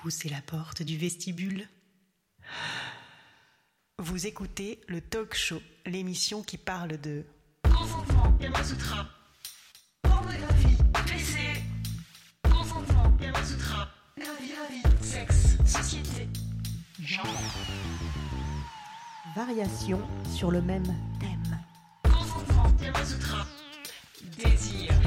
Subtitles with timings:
[0.00, 1.68] poussez la porte du vestibule.
[3.98, 7.22] Vous écoutez le talk show, l'émission qui parle de
[7.62, 9.06] consentement, Yama Sutra,
[10.00, 11.38] pornographie, PC,
[12.50, 16.28] consentement, Yama Sutra, la vie, la vie, sexe, société,
[17.02, 17.26] genre,
[19.36, 20.00] Variation
[20.34, 21.58] sur le même thème.
[22.04, 22.72] consentement,
[24.38, 24.99] désir,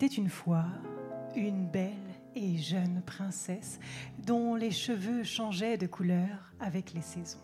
[0.00, 0.66] était une fois
[1.34, 1.90] une belle
[2.36, 3.80] et jeune princesse
[4.24, 7.42] dont les cheveux changeaient de couleur avec les saisons.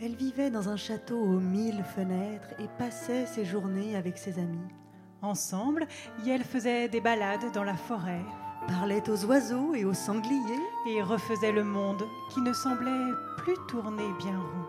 [0.00, 4.68] Elle vivait dans un château aux mille fenêtres et passait ses journées avec ses amis.
[5.20, 5.88] Ensemble,
[6.24, 8.22] Yel faisait des balades dans la forêt
[8.68, 10.62] Parlait aux oiseaux et aux sangliers.
[10.86, 14.68] et refaisait le monde qui ne semblait plus tourner bien rond.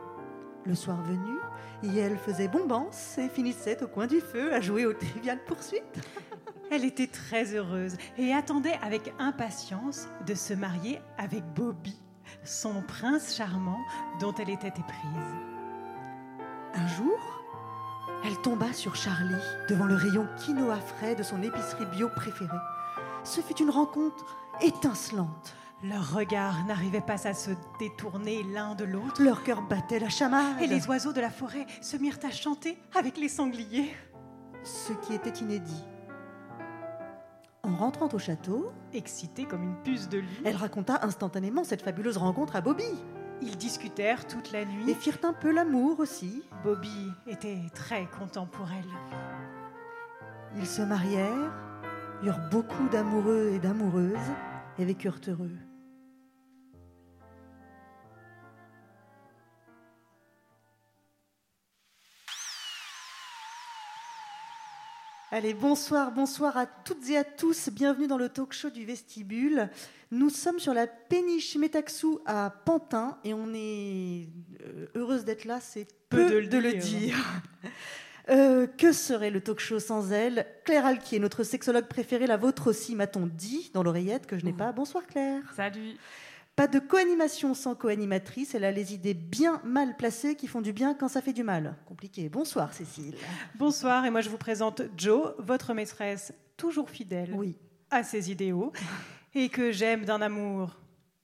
[0.66, 1.38] Le soir venu,
[1.84, 6.00] Yel faisait bombance et finissait au coin du feu à jouer aux triviales poursuites.
[6.72, 12.00] Elle était très heureuse et attendait avec impatience de se marier avec Bobby,
[12.44, 13.80] son prince charmant
[14.20, 15.36] dont elle était éprise.
[16.76, 17.44] Un jour,
[18.24, 19.34] elle tomba sur Charlie
[19.68, 22.58] devant le rayon quinoa frais de son épicerie bio préférée.
[23.24, 25.56] Ce fut une rencontre étincelante.
[25.83, 29.22] Leurs regards n'arrivaient pas à se détourner l'un de l'autre.
[29.22, 30.61] Leur cœur battait la chamade.
[30.61, 33.95] Et les oiseaux de la forêt se mirent à chanter avec les sangliers.
[34.63, 35.83] Ce qui était inédit.
[37.63, 42.17] En rentrant au château, Excitée comme une puce de lit, elle raconta instantanément cette fabuleuse
[42.17, 42.83] rencontre à Bobby.
[43.41, 44.94] ils discutèrent toute la Et nuit.
[44.95, 46.44] firent un peu l'amour aussi.
[46.63, 48.89] Bobby était très content pour elle.
[50.57, 51.53] Ils se marièrent,
[52.23, 54.18] eurent beaucoup d'amoureux et d'amoureuses,
[54.79, 55.51] et vécurent heureux.
[65.31, 67.69] Allez, bonsoir, bonsoir à toutes et à tous.
[67.69, 69.69] Bienvenue dans le talk show du vestibule.
[70.09, 74.28] Nous sommes sur la péniche Métaxou à Pantin et on est
[74.66, 77.16] euh, heureuse d'être là, c'est peu, Peu de de le dire.
[78.31, 80.47] Euh, que serait le talk show sans elle?
[80.66, 84.53] Claire Alquier, notre sexologue préférée, la vôtre aussi, m'a-t-on dit dans l'oreillette que je n'ai
[84.53, 84.72] pas.
[84.72, 85.44] Bonsoir Claire.
[85.56, 85.95] Salut.
[86.56, 88.54] Pas de co-animation sans co-animatrice.
[88.54, 91.44] Elle a les idées bien mal placées qui font du bien quand ça fait du
[91.44, 91.76] mal.
[91.86, 92.28] Compliqué.
[92.28, 93.16] Bonsoir Cécile.
[93.56, 97.56] Bonsoir, et moi je vous présente Jo, votre maîtresse toujours fidèle Oui,
[97.90, 98.74] à ses idéaux
[99.34, 100.76] et que j'aime d'un amour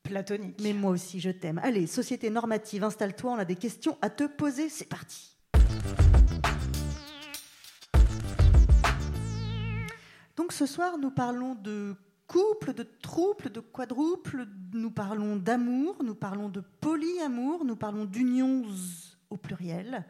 [0.03, 0.57] platonique.
[0.61, 1.59] mais moi aussi je t'aime.
[1.63, 4.69] Allez, société normative, installe-toi, on a des questions à te poser.
[4.69, 5.35] C'est parti.
[10.37, 11.95] Donc ce soir, nous parlons de
[12.27, 18.63] couple, de trouble, de quadruple, nous parlons d'amour, nous parlons de polyamour, nous parlons d'unions
[19.29, 20.05] au pluriel,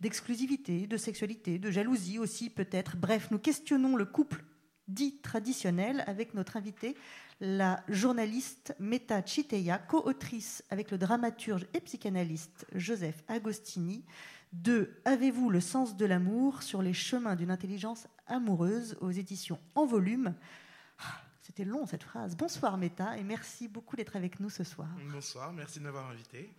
[0.00, 2.96] d'exclusivité, de sexualité, de jalousie aussi peut-être.
[2.96, 4.44] Bref, nous questionnons le couple
[4.88, 6.96] dit traditionnel avec notre invitée,
[7.40, 14.04] la journaliste Meta Chiteya, co-autrice avec le dramaturge et psychanalyste Joseph Agostini
[14.52, 19.84] de Avez-vous le sens de l'amour sur les chemins d'une intelligence amoureuse aux éditions en
[19.84, 20.34] volume.
[21.48, 22.36] C'était long cette phrase.
[22.36, 24.88] Bonsoir Meta et merci beaucoup d'être avec nous ce soir.
[25.10, 26.52] Bonsoir, merci de m'avoir invité.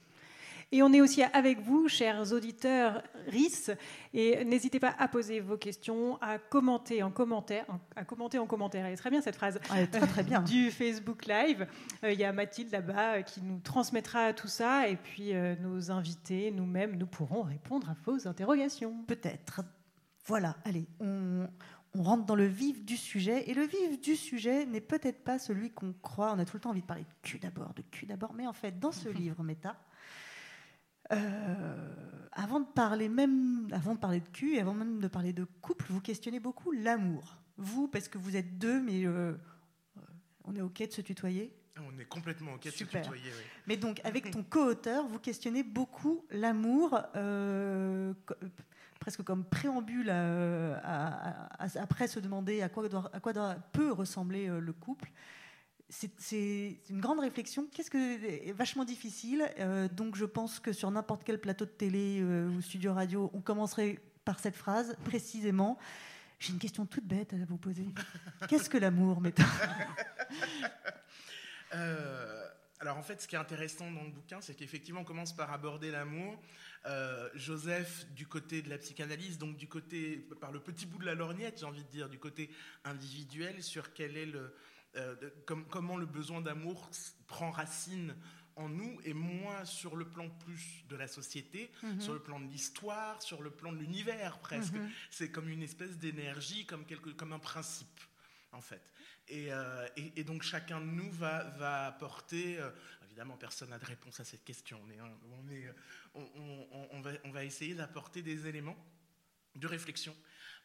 [0.72, 3.69] Et on est aussi avec vous, chers auditeurs RIS,
[4.16, 8.47] et n'hésitez pas à poser vos questions, à commenter en commentaire, en- à commenter en
[8.47, 8.85] commentaire.
[8.88, 9.59] Elle est très bien cette phrase.
[9.72, 10.41] Ouais, très très bien.
[10.44, 11.67] Du Facebook Live.
[12.03, 15.55] Euh, Il y a Mathilde là-bas euh, qui nous transmettra tout ça, et puis euh,
[15.61, 19.03] nos invités, nous-mêmes, nous pourrons répondre à vos interrogations.
[19.07, 19.61] Peut-être.
[20.25, 21.47] Voilà, allez, on,
[21.95, 23.50] on rentre dans le vif du sujet.
[23.50, 26.33] Et le vif du sujet n'est peut-être pas celui qu'on croit.
[26.35, 28.34] On a tout le temps envie de parler de cul d'abord, de cul d'abord.
[28.34, 29.75] Mais en fait, dans ce livre, Méta,
[31.11, 31.96] euh,
[32.31, 35.46] avant de parler même, avant de parler de cul et avant même de parler de
[35.61, 37.37] couple, vous questionnez beaucoup l'amour.
[37.58, 39.34] Vous, parce que vous êtes deux, mais euh,
[39.97, 40.02] euh,
[40.46, 41.53] on est ok de se tutoyer.
[41.81, 43.03] On est complètement OK de se tutoyer.
[43.14, 43.43] oui.
[43.67, 48.14] Mais donc, avec ton co-auteur, vous questionnez beaucoup l'amour, euh,
[48.99, 50.09] presque comme préambule
[51.75, 55.11] après se demander à quoi, doit- à quoi doit- peut ressembler euh, le couple.
[55.90, 59.43] C'est- une grande réflexion, qu'est-ce que vachement difficile.
[59.59, 63.31] euh, donc, je pense que sur n'importe quel plateau de télé euh, ou studio radio,
[63.34, 65.78] on commencerait par cette phrase précisément.
[66.37, 67.87] J'ai une question toute bête à vous poser.
[68.47, 69.19] Qu'est-ce que l'amour,
[71.75, 72.48] Euh,
[73.03, 76.41] fait, ce qui est intéressant dans le bouquin, c'est qu'effectivement, on commence par aborder l'amour.
[76.85, 81.05] Euh, Joseph, du côté de la psychanalyse, donc du côté, par le petit bout de
[81.05, 82.49] la lorgnette, j'ai envie de dire, du côté
[82.85, 84.55] individuel, sur quel est le,
[84.96, 86.90] euh, de- com- comment le besoin d'amour
[87.28, 88.16] prend racine
[88.55, 92.02] en nous, et moins sur le plan plus de la société, Mhm.
[92.02, 94.73] sur le plan de l'histoire, sur le plan de l'univers presque.
[94.73, 94.90] Mhm.
[95.11, 98.02] C'est comme une espèce d'énergie, comme, quelque, comme un principe,
[98.52, 98.93] en fait.
[99.29, 102.72] Et, euh, et- donc chacun de nous va, apporter, euh,
[103.05, 106.20] évidemment personne n'a de réponse à cette question, on, est, un-
[107.23, 108.78] on, va, essayer d'apporter des éléments
[109.55, 110.16] de réflexion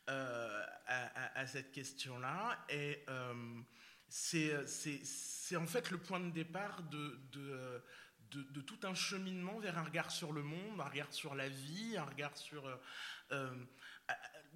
[0.08, 2.64] euh, à, cette question-là.
[2.70, 3.04] Et
[4.08, 7.82] c'est en fait le point de départ de,
[8.66, 12.04] tout un cheminement vers un regard sur le monde, un regard sur la vie, un
[12.04, 12.66] regard sur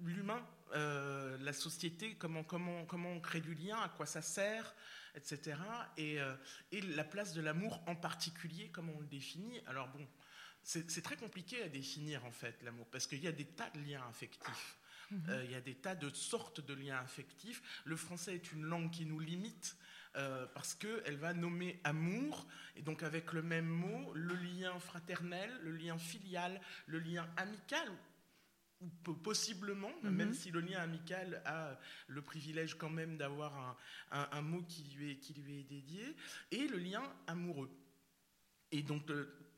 [0.03, 4.75] l'humain, euh, la société, comment, comment, comment on crée du lien, à quoi ça sert,
[5.15, 5.57] etc.
[5.97, 6.35] Et, euh,
[6.71, 9.61] et la place de l'amour en particulier, comment on le définit.
[9.67, 10.07] Alors bon,
[10.63, 13.79] c'est très compliqué à définir en fait l'amour, parce qu'il y a des tas de
[13.79, 14.77] liens affectifs.
[15.29, 17.81] Euh, il y a des tas de sortes de liens affectifs.
[17.83, 19.75] Le français est une langue qui nous limite
[20.15, 25.51] euh, parce qu'elle va nommer amour, et donc avec le même mot, le lien fraternel,
[25.63, 27.91] le lien filial, le lien amical,
[29.23, 30.11] possiblement, Mhm.
[30.15, 31.77] même si le lien amical a
[32.07, 33.77] le privilège quand même d'avoir un,
[34.11, 36.15] un- un mot qui lui, est, qui lui est dédié,
[36.51, 37.69] et le lien amoureux.
[38.71, 39.11] Et donc,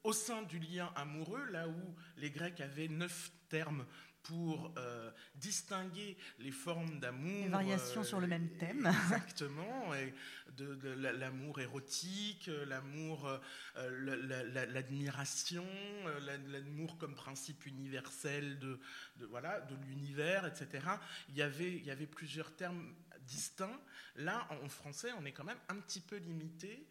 [0.03, 3.85] au sein du lien amoureux, là où les Grecs avaient neuf termes
[4.23, 7.43] pour euh, distinguer les formes d'amour.
[7.43, 8.85] Les variations sur le même et- thème.
[9.03, 9.93] Exactement.
[9.95, 10.13] Et
[10.57, 13.37] de, de la- l'amour érotique, euh, l'amour, euh,
[13.77, 15.65] euh, la- la- la- l'admiration,
[16.05, 18.79] euh, la- l'amour comme principe universel de,
[19.17, 20.85] de, voilà, de l'univers, etc.
[21.29, 23.79] Il y, avait, il y avait plusieurs termes distincts.
[24.15, 26.87] Là, en français, on est quand même un petit peu limité.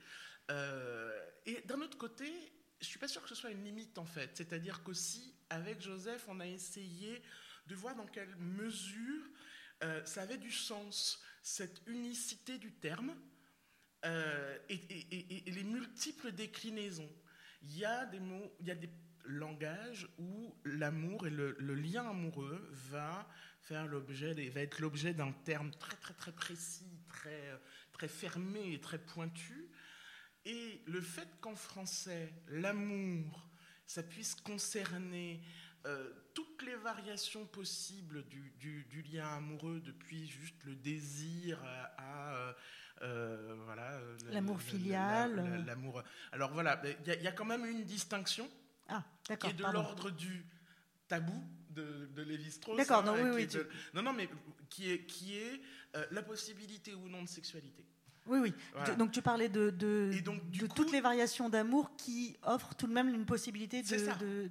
[0.51, 1.13] Euh,
[1.47, 2.33] et d'un autre côté,
[2.81, 4.31] je suis pas sûr que ce soit une limite en fait.
[4.35, 7.23] C'est-à-dire qu'aussi, avec Joseph, on a essayé
[7.67, 9.25] de voir dans quelle mesure
[9.83, 13.15] euh, ça avait du sens, cette unicité du terme
[14.05, 17.11] euh, et, les multiples déclinaisons.
[17.63, 18.91] Il y a des mots, il y a des
[19.25, 23.29] langages où l'amour et le, lien amoureux va
[23.61, 27.61] faire va être l'objet d'un terme très très très précis, très
[27.93, 29.69] très fermé et très pointu.
[30.47, 33.50] Et le fait qu'en français, l'amour,
[33.91, 35.41] ça puisse concerner
[35.87, 41.95] euh, toutes les variations possibles du, du- du lien amoureux, depuis juste le désir à,
[41.99, 42.55] à,
[43.03, 45.35] euh, voilà, la- L'amour la- la- filial.
[45.37, 46.05] la- la- l'amour.
[46.31, 48.49] Alors voilà, il y, a- il y a quand même une distinction
[48.89, 50.45] Ah, qui est de l'ordre du
[51.09, 52.77] tabou de, de Lévi-Strauss.
[52.77, 54.29] D'accord, non, et oui, oui, de- non, non, mais
[54.69, 55.61] qui est, qui est
[55.97, 57.85] euh, la possibilité ou non de sexualité.
[58.31, 58.55] Oui, oui.
[58.73, 58.95] Voilà.
[58.95, 62.37] Donc tu parlais de, de, Et donc, du de coup- toutes les variations d'amour qui
[62.45, 63.87] offrent tout de même une possibilité de,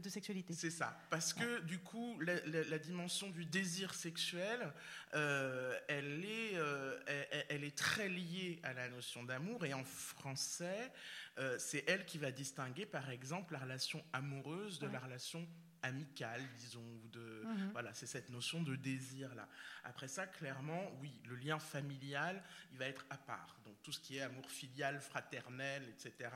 [0.09, 0.53] sexualité.
[0.53, 0.99] C'est ça.
[1.09, 4.71] Parce que du coup, la, la- la dimension du désir sexuel,
[5.15, 9.65] euh, elle, est, euh, elle, elle est très liée à la notion d'amour.
[9.65, 10.91] Et en français,
[11.37, 15.47] euh, c'est elle qui va distinguer, par exemple, la relation amoureuse de la relation
[15.83, 16.79] amicale, disons.
[17.03, 17.69] Ou de, Mhm.
[17.71, 19.47] Voilà, c'est cette notion de désir-là.
[19.83, 22.41] Après ça, clairement, oui, le lien familial,
[22.71, 23.57] il va être à part.
[23.65, 26.29] Donc tout ce qui est amour filial, fraternel, etc.,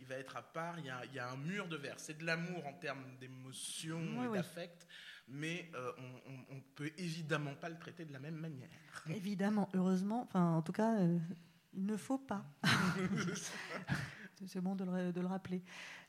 [0.00, 0.78] il va être à part.
[0.78, 1.98] Il y a, il y a un mur de verre.
[1.98, 4.36] C'est de l'amour en termes d'émotion Oui, et oui.
[4.38, 4.86] d'affect,
[5.28, 5.92] mais euh,
[6.50, 8.68] on ne peut évidemment pas le traiter de la même manière.
[9.08, 11.18] Évidemment, heureusement, enfin en tout cas, euh,
[11.74, 12.44] il ne faut pas.
[14.44, 15.62] C'est bon de le, de le rappeler.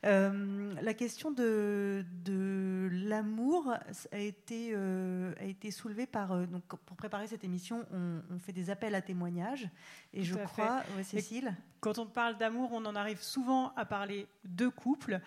[0.04, 3.72] Euh, la question de, de l'amour
[4.12, 6.32] a été, euh, a été soulevée par.
[6.32, 9.68] euh, donc, pour préparer cette émission, on, on fait des appels à témoignages.
[10.12, 13.86] Et Tout je crois, ouais, Cécile, Quand on parle d'amour, on en arrive souvent à
[13.86, 15.20] parler de couple.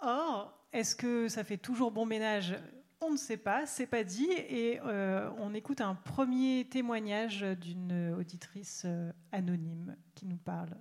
[0.00, 2.56] Or, est-ce que ça fait toujours bon ménage?
[3.00, 4.28] On ne sait pas, c'est pas dit.
[4.32, 8.86] Et euh, on écoute un premier témoignage d'une auditrice
[9.30, 10.76] anonyme qui nous parle.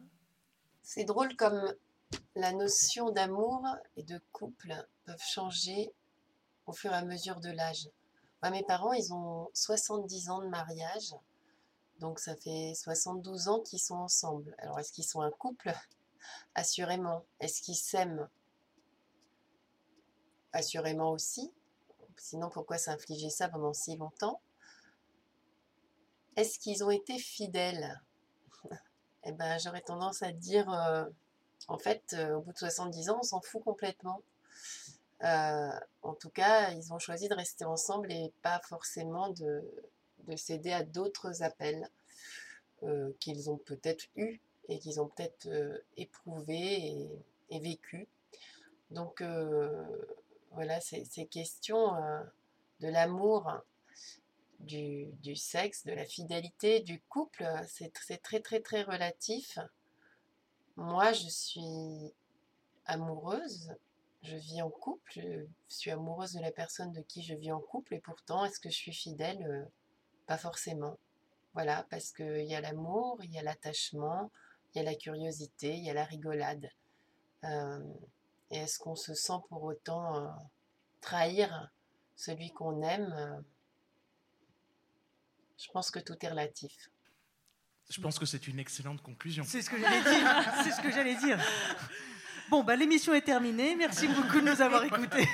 [0.89, 1.75] C'est drôle comme
[2.36, 3.62] la notion d'amour
[3.98, 5.94] et de couple peuvent changer
[6.65, 7.89] au fur et à mesure de l'âge.
[8.41, 11.13] Moi, mes parents, ils ont 70 ans de mariage,
[12.00, 14.56] donc ça fait 72 ans qu'ils sont ensemble.
[14.60, 15.74] Alors, est-ce qu'ils sont un couple?
[16.56, 17.25] Assurément.
[17.41, 18.29] Est-ce qu'ils s'aiment?
[20.53, 21.51] Assurément aussi.
[22.15, 24.39] Sinon, pourquoi s'infliger ça pendant si longtemps?
[26.38, 28.01] Est-ce qu'ils ont été fidèles?
[29.27, 31.05] Eh ben, j'aurais tendance à dire, euh,
[31.67, 34.22] en fait, euh, au bout de 70 ans, on s'en fout complètement.
[35.24, 39.63] Euh, en tout cas, ils ont choisi de rester ensemble et pas forcément de,
[40.27, 41.89] de céder à d'autres appels
[43.19, 47.10] qu'ils ont peut-être eus et qu'ils ont peut-être euh, éprouvé et,
[47.50, 48.07] et vécu.
[48.91, 49.24] Donc
[50.51, 51.91] voilà, ces, questions
[52.79, 53.51] de l'amour,
[54.59, 59.57] du, du sexe, de la fidélité, du couple, c'est tr- c'est très très très relatif.
[60.75, 62.13] Moi, je suis
[62.85, 63.73] amoureuse,
[64.23, 67.59] je vis en couple, je suis amoureuse de la personne de qui je vis en
[67.61, 69.43] couple, et pourtant, est-ce que je suis fidèle?
[69.45, 69.65] Euh,
[70.27, 70.97] Pas forcément.
[71.53, 74.31] Voilà, parce qu'il y a l'amour, il y a l'attachement,
[74.73, 76.69] il y a la curiosité, il y a la rigolade.
[77.43, 77.79] Euh,
[78.51, 80.27] et est-ce qu'on se sent pour autant euh,
[81.01, 81.71] trahir
[82.15, 83.43] celui qu'on aime?
[85.57, 86.89] Je pense que tout est relatif.
[87.89, 89.43] Je pense que c'est une excellente conclusion.
[89.45, 90.53] C'est ce que j'allais dire.
[90.63, 91.39] C'est ce que j'allais dire.
[92.49, 93.75] Bon, bah, l'émission est terminée.
[93.75, 95.27] Merci beaucoup de nous avoir écoutés.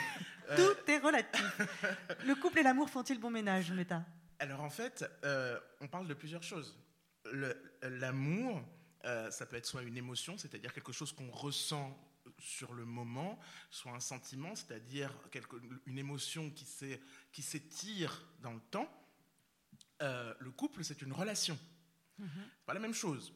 [0.56, 1.62] Tout est relatif.
[2.26, 4.06] Le couple et l'amour font-ils bon ménage, Meta?
[4.40, 6.78] Alors en fait, euh, on parle de plusieurs choses.
[7.82, 8.62] L'amour,
[9.06, 11.98] euh, ça peut être soit une émotion, c'est-à-dire quelque chose qu'on ressent
[12.40, 13.40] sur le moment,
[13.70, 15.14] soit un sentiment, c'est-à-dire
[15.86, 18.90] une émotion qui s'étire dans le temps.
[20.02, 21.58] Euh, le couple, c'est une relation.
[22.20, 23.34] C'est pas la même chose.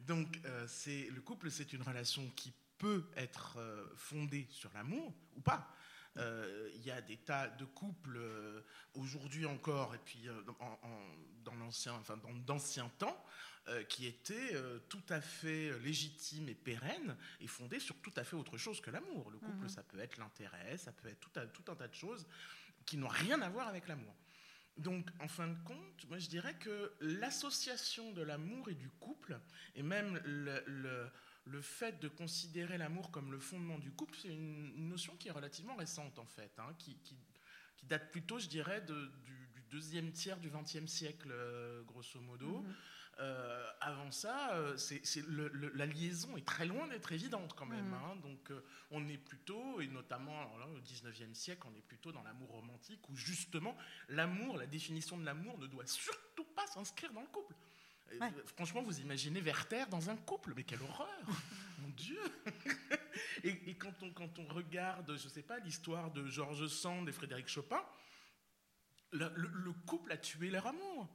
[0.00, 5.14] Donc, euh, c'est le couple, c'est une relation qui peut être euh, fondée sur l'amour
[5.36, 5.72] ou pas.
[6.16, 8.18] Euh, Il y a des tas de couples
[8.94, 10.28] aujourd'hui encore, et puis
[10.60, 13.24] en- en- dans l'ancien, enfin dans d'anciens temps,
[13.90, 14.54] qui étaient
[14.88, 18.90] tout à fait légitimes et pérennes et fondés sur tout à fait autre chose que
[18.90, 19.30] l'amour.
[19.30, 21.20] Le couple, ça peut être l'intérêt, ça peut être
[21.52, 22.26] tout un tas de choses
[22.86, 24.14] qui n'ont rien à voir avec l'amour.
[24.78, 29.38] Donc, en fin de compte, moi je dirais que l'association de l'amour et du couple,
[29.74, 35.16] et même le, fait de considérer l'amour comme le fondement du couple, c'est une, notion
[35.16, 36.96] qui est relativement récente en fait, hein, qui,
[37.84, 38.94] date plutôt, je dirais, du,
[39.70, 42.64] deuxième tiers du XXe siècle, euh, grosso modo.
[43.20, 47.52] Euh, avant ça, euh, c'est, c'est le- le- la liaison est très loin d'être évidente
[47.56, 47.92] quand même.
[47.94, 48.14] hein.
[48.22, 48.60] donc euh,
[48.92, 53.08] on est plutôt, et notamment là, au 19e siècle, on est plutôt dans l'amour romantique
[53.08, 53.76] où justement
[54.08, 57.54] l'amour, la définition de l'amour ne doit surtout pas s'inscrire dans le couple.
[58.20, 58.32] Ouais.
[58.56, 61.26] Franchement, vous imaginez Werther dans un couple, mais quelle horreur
[61.80, 62.20] Mon Dieu
[63.42, 67.12] et, et quand, on, quand on regarde, je sais pas, l'histoire de Georges Sand et
[67.12, 67.84] Frédéric Chopin,
[69.12, 71.08] le couple a tué leur amour.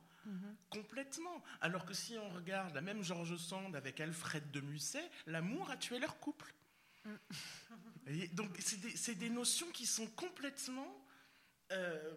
[0.69, 1.43] Complètement.
[1.61, 5.77] Alors que si on regarde la même Georges Sand avec Alfred de Musset, l'amour a
[5.77, 6.53] tué leur couple.
[8.07, 10.87] Et donc c'est des, notions qui sont complètement,
[11.71, 12.13] euh,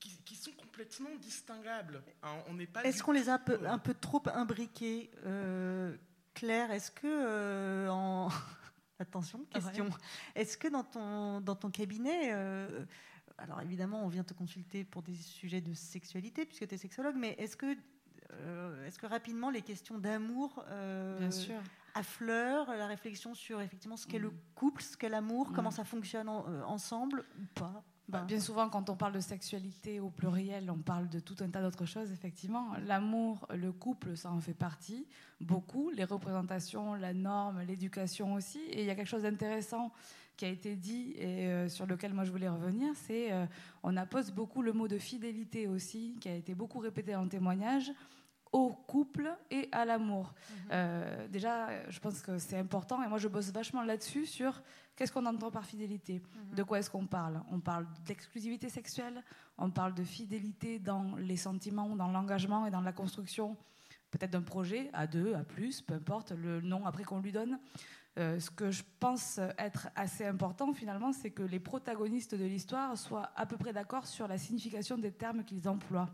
[0.00, 2.02] qui, qui sont complètement distinguables.
[2.22, 2.36] hein.
[2.48, 2.84] On n'est pas.
[2.84, 5.96] Est-ce qu'on les a un peu, euh, un peu trop imbriqués euh,
[6.34, 8.28] Claire, est-ce que euh, en...
[9.00, 9.88] Attention, question.
[10.36, 12.84] Est-ce que dans ton, dans ton cabinet, euh,
[13.38, 17.16] alors évidemment on vient te consulter pour des sujets de sexualité puisque tu es sexologue,
[17.16, 17.76] mais est-ce que,
[18.32, 21.60] euh, est-ce que rapidement les questions d'amour euh, Bien sûr.
[21.94, 24.38] affleurent la réflexion sur effectivement ce qu'est le Mm.
[24.54, 25.54] couple, ce qu'est l'amour, Mm.
[25.54, 27.82] comment ça fonctionne en- euh, ensemble ou pas?
[28.06, 31.36] Bah, Ben, bien souvent, quand on parle de sexualité au pluriel, on parle de tout
[31.40, 32.74] un tas d'autres choses, effectivement.
[32.84, 35.06] L'amour, le couple, ça en fait partie,
[35.40, 35.88] beaucoup.
[35.88, 38.58] Les représentations, la norme, l'éducation aussi.
[38.58, 39.90] Et il y a quelque chose d'intéressant
[40.36, 43.46] qui a été dit et euh, sur lequel moi je voulais revenir, c'est euh,
[43.82, 47.92] on appose beaucoup le mot de fidélité aussi, qui a été beaucoup répété en témoignage
[48.52, 50.32] au couple et à l'amour.
[50.70, 54.62] Euh, déjà, je pense que c'est important et moi je bosse vachement là-dessus sur
[54.94, 56.22] qu'est-ce qu'on entend par fidélité,
[56.54, 57.42] de quoi est-ce qu'on parle.
[57.50, 59.24] On parle d'exclusivité sexuelle,
[59.58, 63.56] on parle de fidélité dans les sentiments, dans l'engagement et dans la construction
[64.14, 67.58] peut-être d'un projet à deux, à plus, peu importe le nom après qu'on lui donne.
[68.16, 72.96] Euh, ce que je pense être assez important finalement, c'est que les protagonistes de l'histoire
[72.96, 76.10] soient à peu près d'accord sur la signification des termes qu'ils emploient.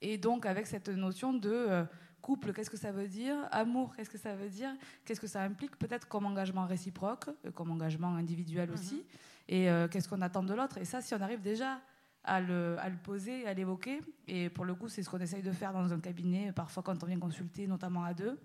[0.00, 1.84] Et donc avec cette notion de euh,
[2.22, 3.36] couple, qu'est-ce que ça veut dire?
[3.50, 4.70] Amour, qu'est-ce que ça veut dire?
[5.04, 5.76] Qu'est-ce que ça implique?
[5.76, 9.04] Peut-être comme engagement réciproque, euh, comme engagement individuel aussi.
[9.48, 10.78] Et euh, qu'est-ce qu'on attend de l'autre?
[10.78, 11.80] Et ça, si on arrive déjà
[12.22, 15.42] à le, à le poser, à l'évoquer, et pour le coup, c'est ce qu'on essaye
[15.42, 18.38] de faire dans un cabinet, parfois quand on vient consulter, notamment à deux,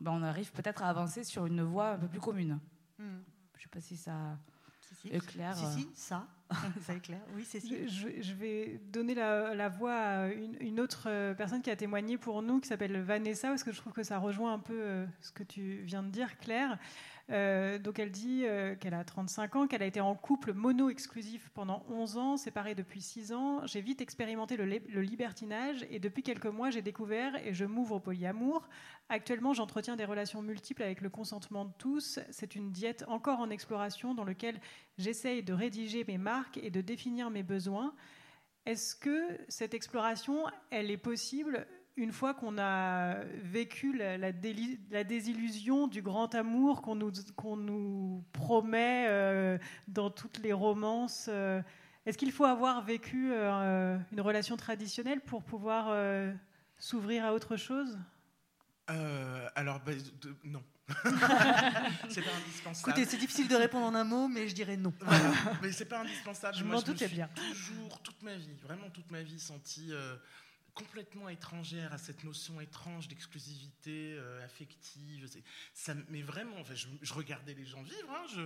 [0.00, 2.58] ben, on arrive peut-être à avancer sur une voie un peu plus commune.
[2.98, 3.20] hmm.
[3.54, 4.38] Je ne sais pas si ça
[4.80, 5.08] Si, si.
[5.08, 5.70] Si, euh.
[5.76, 6.26] si, ça,
[6.82, 7.20] ça est clair.
[7.34, 7.88] Oui, c'est si.
[7.88, 12.16] Je, vais donner la, la voix à une, une autre euh, personne qui a témoigné
[12.16, 15.06] pour nous, qui s'appelle Vanessa, parce que je trouve que ça rejoint un peu euh,
[15.20, 16.78] ce que tu viens de dire, Claire.
[17.30, 21.48] Euh, donc elle dit euh, qu'elle a 35 ans, qu'elle a été en couple mono-exclusif
[21.54, 23.66] pendant 11 ans, séparée depuis 6 ans.
[23.66, 27.96] J'ai vite expérimenté le, le libertinage et depuis quelques mois j'ai découvert et je m'ouvre
[27.96, 28.68] au polyamour.
[29.08, 32.18] Actuellement j'entretiens des relations multiples avec le consentement de tous.
[32.30, 34.60] C'est une diète encore en exploration dans laquelle
[34.98, 37.94] j'essaye de rédiger mes marques et de définir mes besoins.
[38.66, 41.66] Est-ce que cette exploration, elle est possible
[41.96, 47.12] une fois qu'on a vécu la, la déli- la désillusion du grand amour qu'on nous,
[47.36, 51.60] qu'on nous promet euh, dans toutes les romances, euh,
[52.06, 56.32] est-ce qu'il faut avoir vécu euh, une relation traditionnelle pour pouvoir euh,
[56.78, 57.98] s'ouvrir à autre chose?
[58.90, 59.92] Euh, alors, bah,
[60.22, 60.62] de- non.
[62.08, 62.90] c'est pas indispensable.
[62.90, 64.92] Écoutez, c'est difficile de répondre en un mot, mais je dirais non.
[65.00, 65.30] Voilà.
[65.62, 66.56] Mais c'est pas indispensable.
[66.56, 67.28] Je Moi, m'en me doutais bien.
[67.34, 70.16] Toujours, toute ma vie, vraiment toute ma vie, sentie euh,
[70.84, 75.28] complètement étrangère à cette notion étrange d'exclusivité euh, affective.
[75.74, 78.42] Ça, mais vraiment, enfin, je, je regardais les gens vivre, hein, je,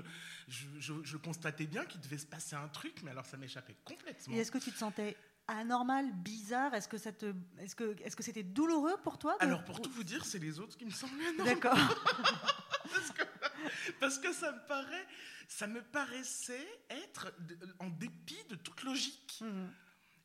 [0.78, 4.34] je, je- constatais bien qu'il devait se passer un truc, mais alors ça m'échappait complètement.
[4.34, 6.74] Et est-ce que tu te sentais anormal, bizarre?
[6.74, 9.80] Est-ce que ça te, est-ce que, est-ce que c'était douloureux pour toi de- Alors pour
[9.80, 11.36] tout vous dire, c'est les autres qui me semblaient.
[11.44, 11.76] D'accord.
[12.92, 13.22] parce, que,
[14.00, 15.06] parce que ça me paraît,
[15.48, 17.32] ça me paraissait être
[17.78, 19.38] en dépit de toute logique.
[19.40, 19.70] Mhm.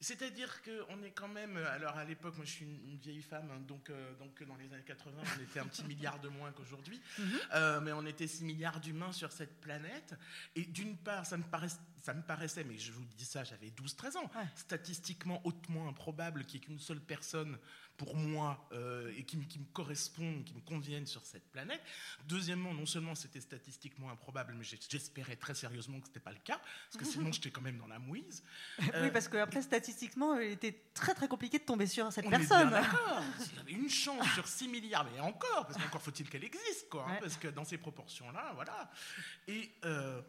[0.01, 3.59] C'est-à-dire qu'on est quand même, alors à l'époque, moi je suis une, vieille femme, hein,
[3.67, 7.01] donc, euh, donc dans les années 80, on était un petit milliard de moins qu'aujourd'hui,
[7.17, 7.39] Mhm.
[7.55, 10.15] Euh, mais on était 6 milliards d'humains sur cette planète.
[10.55, 13.71] Et d'une part, ça me, paraissait, ça me paraissait, mais je vous dis ça, j'avais
[13.71, 14.47] 12-13 ans, Ouais.
[14.55, 17.57] statistiquement hautement improbable qu'il n'y ait qu'une seule personne
[17.99, 21.81] pour moi euh, et qui, me- qui me corresponde, qui me convienne sur cette planète.
[22.27, 26.39] Deuxièmement, non seulement c'était statistiquement improbable, mais j'espérais très sérieusement que ce n'était pas le
[26.39, 26.59] cas,
[26.91, 28.41] parce que sinon j'étais quand même dans la mouise.
[28.95, 32.25] Euh, Oui, parce que après statistiquement, il était très très compliqué de tomber sur cette
[32.25, 32.69] on personne.
[32.71, 33.21] d'accord.
[33.39, 36.87] S'il y avait une chance sur 6 milliards, mais encore, parce qu'encore faut-il qu'elle existe,
[36.89, 37.05] quoi.
[37.05, 37.19] hein, Ouais.
[37.19, 38.89] parce que dans ces proportions-là, voilà.
[39.47, 40.21] Et, euh,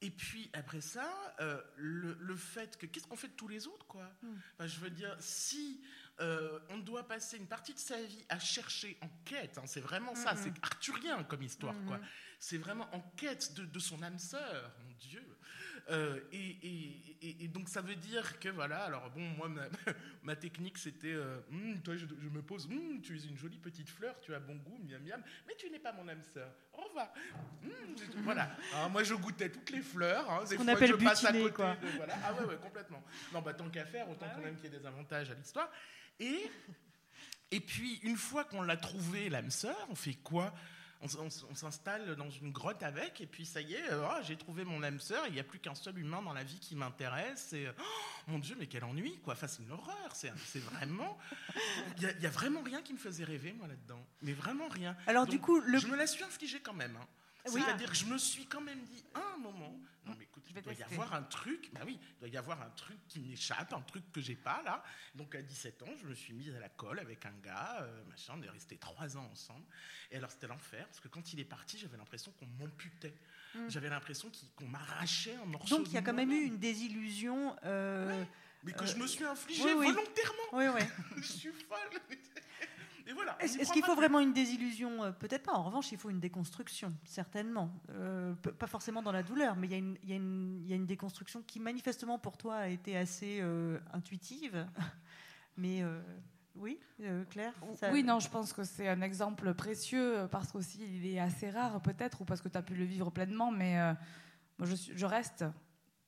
[0.00, 1.08] et puis après ça,
[1.40, 2.86] euh, le, le fait que.
[2.86, 4.10] Qu'est-ce qu'on fait de tous les autres, quoi?
[4.22, 4.34] Hmm.
[4.54, 5.80] Enfin, Je veux dire, si.
[6.22, 9.80] Euh, on doit passer une partie de sa vie à chercher en quête, hein, c'est
[9.80, 11.98] vraiment ça, c'est arthurien comme histoire, quoi.
[12.38, 15.24] C'est vraiment en quête de, de son âme sœur, mon Dieu.
[15.90, 19.62] Euh, et, et- et- et donc ça veut dire que voilà, alors bon, moi ma,
[20.22, 23.58] ma technique c'était, euh, Hum, toi je, je me pose, Hum, tu es une jolie
[23.58, 26.52] petite fleur, tu as bon goût, miam miam, mais tu n'es pas mon âme sœur.
[26.72, 27.12] Au revoir.
[27.64, 28.48] Je- voilà.
[28.74, 30.30] Alors, moi je goûtais toutes les fleurs.
[30.30, 31.74] Hein, des qu'on fois appelle je passe à butiner, côté quoi.
[31.76, 32.14] de- voilà.
[32.24, 33.02] Ah ouais, ouais, complètement.
[33.32, 34.44] Non, bah tant qu'à faire, autant Ah quand oui.
[34.46, 35.68] même qu'il y ait des avantages à l'histoire.
[36.20, 36.50] Et
[37.52, 40.52] et puis, une fois qu'on l'a trouvé, l'âme sœur, on fait quoi?
[41.02, 44.64] On, s'installe dans une grotte avec, et puis ça y est, euh, ah, j'ai trouvé
[44.64, 47.52] mon âme sœur, il n'y a plus qu'un seul humain dans la vie qui m'intéresse,
[47.52, 47.82] et oh,
[48.28, 49.34] mon Dieu, mais quel ennui, quoi.
[49.34, 51.18] Enfin, c'est une horreur, c'est vraiment.
[51.98, 54.02] Il n'y a, vraiment rien qui me faisait rêver, moi, là-dedans.
[54.22, 54.96] Mais vraiment rien.
[55.08, 56.96] Alors Donc, du coup, le Je me la suis infligée quand même.
[56.96, 57.06] hein.
[57.50, 57.60] Oui.
[57.60, 60.62] C'est-à-dire que je me suis quand même dit, à un moment, non mais écoute, il
[60.62, 63.72] doit y avoir un truc, bah oui, il doit y avoir un truc qui m'échappe,
[63.72, 64.82] un truc que j'ai pas là.
[65.14, 68.04] Donc à 17 ans, je me suis mise à la colle avec un gars, euh,
[68.04, 69.64] machin, on est resté trois ans ensemble.
[70.10, 73.14] Et alors c'était l'enfer, parce que quand il est parti, j'avais l'impression qu'on m'amputait.
[73.54, 73.68] Mm.
[73.68, 77.56] J'avais l'impression qu'on m'arrachait un morceau donc il y a quand même eu une désillusion.
[77.64, 78.24] euh,
[78.64, 79.86] Mais que je me suis infligée oui, oui.
[79.92, 80.42] volontairement.
[80.52, 80.82] Oui, oui.
[81.16, 82.00] je suis folle.
[83.06, 83.36] Et voilà.
[83.40, 85.02] on Est-ce qu'il faut vraiment une désillusion?
[85.04, 85.52] Euh, Peut-être pas.
[85.52, 87.70] En revanche, il faut une déconstruction, certainement.
[87.90, 91.42] Euh, pas forcément dans la douleur, mais il y, a une- y y a déconstruction
[91.42, 94.66] qui manifestement pour toi a été assez euh, intuitive.
[95.56, 96.00] Mais euh,
[96.54, 100.80] oui, euh, Claire ça- Oui, non, je pense que c'est un exemple précieux parce qu'aussi
[100.82, 103.78] il est assez rare peut-être ou parce que tu as pu le vivre pleinement, mais
[103.78, 103.92] euh,
[104.58, 105.44] moi, je, suis- je reste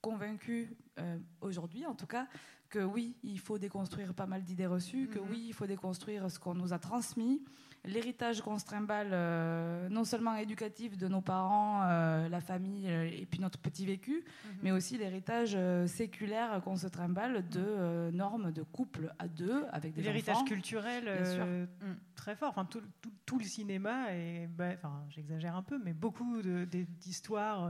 [0.01, 2.27] convaincue, euh, aujourd'hui en tout cas,
[2.71, 5.27] que oui, il faut déconstruire pas mal d'idées reçues, que Mhm.
[5.31, 7.41] oui, il faut déconstruire ce qu'on nous a transmis,
[7.85, 13.05] l'héritage qu'on se trimballe, euh, non seulement éducatif de nos parents, euh, la famille euh,
[13.13, 14.51] et puis notre petit vécu, Mhm.
[14.63, 19.65] mais aussi l'héritage euh, séculaire qu'on se trimballe de euh, normes de couple à deux
[19.71, 21.05] avec des L'héritage culturel
[21.83, 21.95] Mm.
[22.17, 22.51] très fort.
[22.51, 24.73] Enfin, tout, tout- tout le cinéma, et bah,
[25.11, 27.69] j'exagère un peu, mais beaucoup d'histoires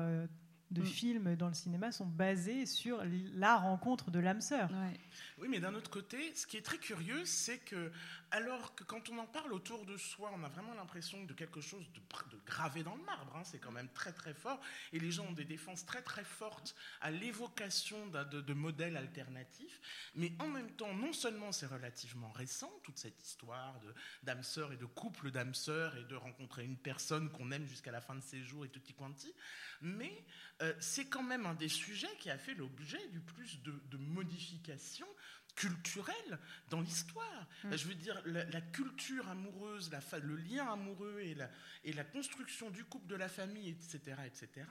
[0.71, 0.87] de Mm.
[0.87, 3.03] films dans le cinéma sont basés sur
[3.35, 4.71] la rencontre de l'âme sœur.
[4.71, 4.99] Ouais.
[5.45, 7.93] Oui, mais d'un autre côté, ce qui est très curieux, c'est que,
[8.31, 11.61] alors que quand on en parle autour de soi, on a vraiment l'impression de quelque
[11.61, 12.01] chose de,
[12.47, 13.37] gravé dans le marbre.
[13.37, 14.59] hein, c'est quand même très très fort.
[14.95, 19.83] Et les gens ont des défenses très très fortes à l'évocation de, de modèles alternatifs.
[20.15, 23.79] Mais en même temps, non seulement c'est relativement récent, toute cette histoire
[24.23, 27.93] d'âme sœur et de couple d'âme sœur et de rencontrer une personne qu'on aime jusqu'à
[27.93, 29.35] la fin de ses jours et tutti quanti,
[29.83, 30.25] mais
[30.63, 35.07] euh, c'est quand même un des sujets qui a fait l'objet du plus de modifications
[35.55, 36.39] culturelles
[36.71, 37.47] dans l'histoire.
[37.65, 37.77] Mm.
[37.77, 41.51] Je veux dire, la, la culture amoureuse, la fa- le lien amoureux et la,
[41.85, 44.67] et la construction du couple, de la famille, etc., etc.,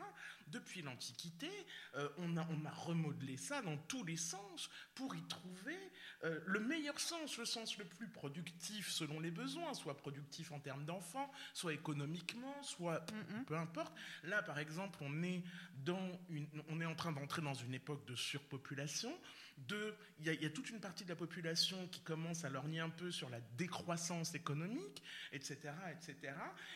[0.47, 1.49] depuis l'Antiquité,
[1.95, 5.77] euh, on, a, on a remodelé ça dans tous les sens pour y trouver
[6.23, 10.59] euh, le meilleur sens, le sens le plus productif selon les besoins, soit productif en
[10.59, 13.45] termes d'enfants, soit économiquement, soit Mhm.
[13.45, 13.93] peu importe.
[14.23, 15.43] Là, par exemple, on est,
[15.83, 19.17] dans une, on est en train d'entrer dans une époque de surpopulation.
[19.57, 22.43] De, il, y a, il y a toute une partie de la population qui commence
[22.43, 26.33] à lorgner un peu sur la décroissance économique, etc., etc.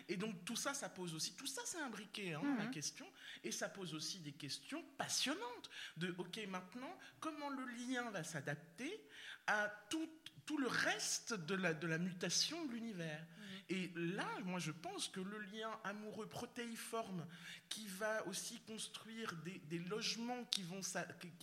[0.07, 3.05] Et donc tout ça, ça pose aussi, tout ça c'est imbriqué hein, dans la question,
[3.43, 9.01] et ça pose aussi des questions passionnantes de, ok, maintenant, comment le lien va s'adapter
[9.47, 10.09] à tout,
[10.45, 13.25] tout le reste de la, de la mutation de l'univers?
[13.69, 17.25] Et là, moi, je pense que le lien amoureux protéiforme
[17.67, 20.79] qui va aussi construire des, des logements qui vont,
[21.19, 21.33] qui-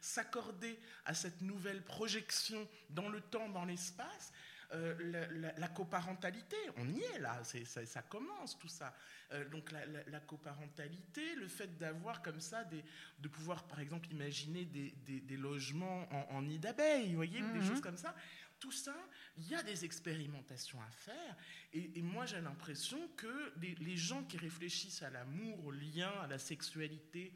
[0.00, 4.32] s'accorder à cette nouvelle projection dans le temps, dans l'espace,
[4.72, 8.92] euh, la, la- la coparentalité, on y est là, ça, ça commence tout ça.
[9.32, 9.86] Euh, donc la,
[10.18, 12.84] coparentalité, le fait d'avoir comme ça, des,
[13.20, 17.40] de pouvoir par exemple imaginer des, des- des logements en, en nid d'abeilles, vous voyez,
[17.42, 17.68] ou des Mhm.
[17.68, 18.14] choses comme ça.
[18.58, 18.94] Tout ça,
[19.36, 21.36] il y a des expérimentations à faire.
[21.72, 26.10] Et, et moi, j'ai l'impression que les, les gens qui réfléchissent à l'amour, au lien,
[26.22, 27.32] à la sexualité,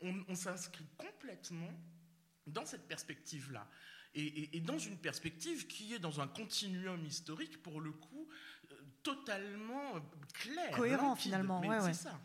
[0.00, 1.72] on, on s'inscrit complètement
[2.46, 3.68] dans cette perspective-là.
[4.16, 8.28] Et, et- et dans une perspective qui est dans un continuum historique, pour le coup,
[8.70, 10.00] euh, totalement euh,
[10.34, 10.70] clair.
[10.72, 11.22] Cohérent, limpide.
[11.22, 12.20] finalement, ouais, c'est ça.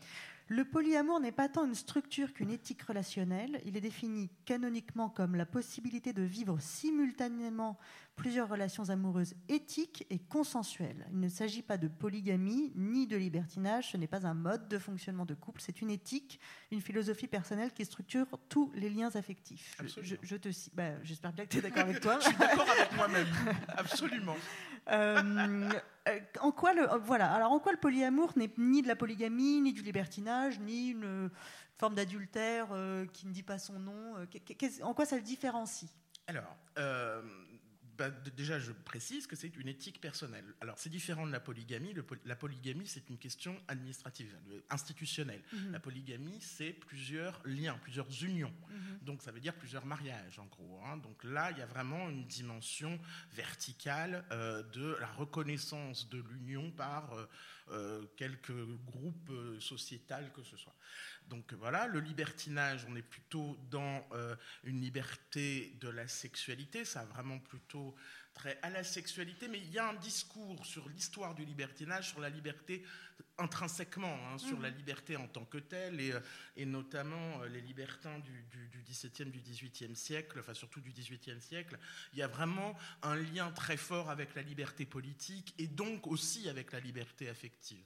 [0.52, 3.60] Le polyamour n'est pas tant une structure qu'une éthique relationnelle.
[3.66, 7.78] Il est défini canoniquement comme la possibilité de vivre simultanément
[8.16, 11.06] plusieurs relations amoureuses éthiques et consensuelles.
[11.12, 13.92] Il ne s'agit pas de polygamie ni de libertinage.
[13.92, 15.60] Ce n'est pas un mode de fonctionnement de couple.
[15.60, 16.40] C'est une éthique,
[16.72, 19.76] une philosophie personnelle qui structure tous les liens affectifs.
[19.78, 20.20] Je- Je, Absolument.
[20.24, 20.74] je te cite.
[20.74, 22.18] bah, J'espère bien que tu es d'accord avec toi.
[22.18, 23.28] Je suis d'accord avec moi-même,
[23.68, 24.36] absolument.
[24.90, 25.68] Euh,
[26.40, 27.32] en quoi le euh, voilà.
[27.32, 31.04] Alors en quoi le polyamour n'est ni de la polygamie ni du libertinage ni une
[31.04, 31.28] euh,
[31.76, 34.26] forme d'adultère euh, qui ne dit pas son nom euh,
[34.82, 35.90] en quoi ça le différencie?
[36.26, 37.22] Alors, euh,
[38.00, 40.46] bah, déjà, je précise que c'est une éthique personnelle.
[40.62, 41.92] Alors, c'est différent de la polygamie.
[41.92, 45.42] Le la polygamie, c'est une question administrative, euh, institutionnelle.
[45.52, 45.72] Mhm.
[45.72, 48.54] La polygamie, c'est plusieurs liens, plusieurs unions.
[49.02, 50.80] Donc, ça veut dire plusieurs mariages, en gros.
[50.86, 50.96] hein.
[50.96, 52.98] Donc là, il y a vraiment une dimension
[53.32, 57.26] verticale euh, de la reconnaissance de l'union par euh,
[57.70, 60.74] euh, quelques groupes euh, sociétals que ce soit.
[61.28, 67.00] Donc voilà, le libertinage, on est plutôt dans euh, une liberté de la sexualité, ça
[67.00, 67.94] a vraiment plutôt
[68.40, 72.20] trait à la sexualité, mais il y a un discours sur l'histoire du libertinage, sur
[72.20, 72.82] la liberté
[73.36, 76.20] intrinsèquement, hein, sur la liberté en tant que telle, et, euh,
[76.56, 80.90] et notamment euh, les libertins du, du, du 17e, du 18e siècle, enfin surtout du
[80.90, 81.78] 18e siècle,
[82.14, 86.48] il y a vraiment un lien très fort avec la liberté politique et donc aussi
[86.48, 87.84] avec la liberté affective.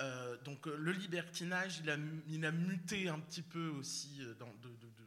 [0.00, 1.96] Euh, donc le libertinage, il a,
[2.28, 5.03] il a muté un petit peu aussi dans, de, de- de-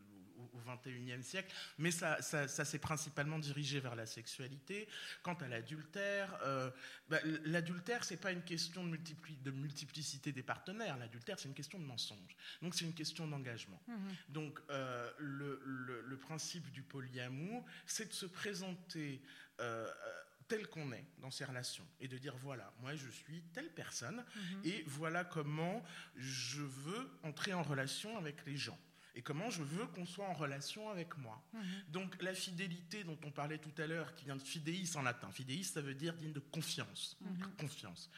[0.75, 4.87] 21e siècle, mais ça, ça, ça s'est principalement dirigé vers la sexualité.
[5.23, 6.69] Quant à l'adultère, euh,
[7.09, 10.97] bah, l'adultère, c'est pas une question de, multipli- de multiplicité des partenaires.
[10.97, 12.35] L'adultère, c'est une question de mensonge.
[12.61, 13.81] Donc c'est une question d'engagement.
[14.29, 19.21] Donc euh, le, le- le principe du polyamour, c'est de se présenter
[19.59, 20.13] euh, euh,
[20.47, 24.23] tel qu'on est dans ces relations et de dire voilà, moi je suis telle personne
[24.63, 25.83] et voilà comment
[26.15, 28.79] je veux entrer en relation avec les gens
[29.17, 31.43] et comment je veux qu'on soit en relation avec moi.
[31.89, 35.31] Donc la fidélité dont on parlait tout à l'heure, qui vient de fidéis en latin,
[35.31, 37.17] fidéis ça veut dire digne de confiance,
[37.57, 38.09] confiance.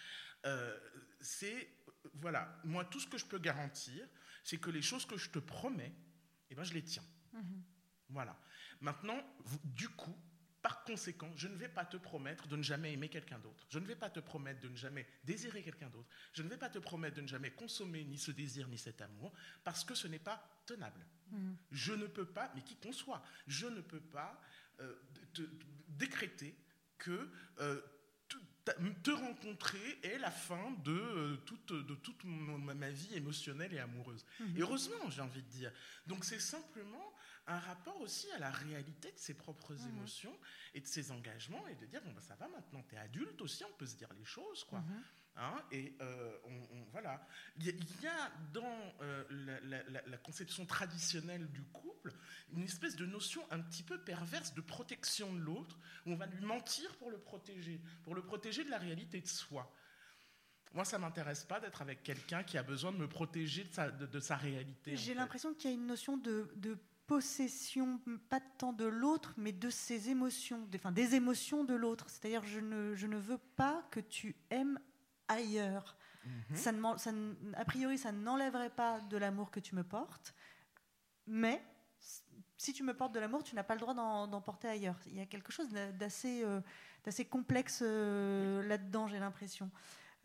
[0.45, 0.77] Euh,
[1.21, 1.69] c'est
[2.13, 4.05] voilà, moi tout ce que je peux garantir,
[4.43, 5.93] c'est que les choses que je te promets,
[6.49, 7.03] eh ben je les tiens.
[8.09, 8.37] Voilà.
[8.81, 10.15] Maintenant, vous- du coup,
[10.61, 13.65] par conséquent, je ne vais pas te promettre de ne jamais aimer quelqu'un d'autre.
[13.69, 16.09] Je ne vais pas te promettre de ne jamais désirer quelqu'un d'autre.
[16.33, 19.01] Je ne vais pas te promettre de ne jamais consommer ni ce désir ni cet
[19.01, 21.05] amour, parce que ce n'est pas tenable.
[21.71, 24.41] Je ne peux pas, mais qui qu'on soit, je ne peux pas
[24.81, 24.95] euh,
[25.33, 26.55] te- te- décréter
[26.97, 27.81] que euh,
[29.03, 33.79] te, rencontrer est la fin de euh, toute, de toute mon- ma vie émotionnelle et
[33.79, 34.25] amoureuse.
[34.55, 35.71] Et heureusement, j'ai envie de dire.
[36.05, 37.13] Donc c'est simplement
[37.49, 40.37] un rapport aussi à la réalité de ses propres émotions
[40.73, 43.63] et de ses engagements et de dire bon bah ça va maintenant t'es adulte aussi
[43.65, 44.81] on peut se dire les choses quoi.
[45.35, 47.25] Hein, et euh, on, on- voilà.
[47.57, 52.13] Il y, a, dans euh, la, la- la- la conception traditionnelle du couple
[52.51, 56.25] une espèce de notion un petit peu perverse de protection de l'autre où on va
[56.25, 59.73] lui mentir pour le protéger pour le protéger de la réalité de soi.
[60.73, 63.89] Moi, ça m'intéresse pas d'être avec quelqu'un qui a besoin de me protéger de sa,
[63.89, 64.91] de, de sa réalité.
[64.97, 66.77] j'ai l'impression qu'il y a une notion de, de
[67.09, 72.05] possession pas tant de l'autre mais de ses émotions des, enfin, des émotions de l'autre
[72.09, 74.79] c'est-à-dire je ne, je ne veux pas que tu aimes
[75.27, 75.95] ailleurs
[76.25, 76.55] Mhm.
[76.55, 80.35] ça ne ça ne- a priori, ça n'enlèverait pas de l'amour que tu me portes,
[81.25, 81.63] mais
[82.57, 84.99] si tu me portes de l'amour, tu n'as pas le droit d'en porter ailleurs.
[85.07, 86.59] Il y a quelque chose d'assez euh,
[87.05, 89.71] d'assez complexe euh, là-dedans, j'ai l'impression.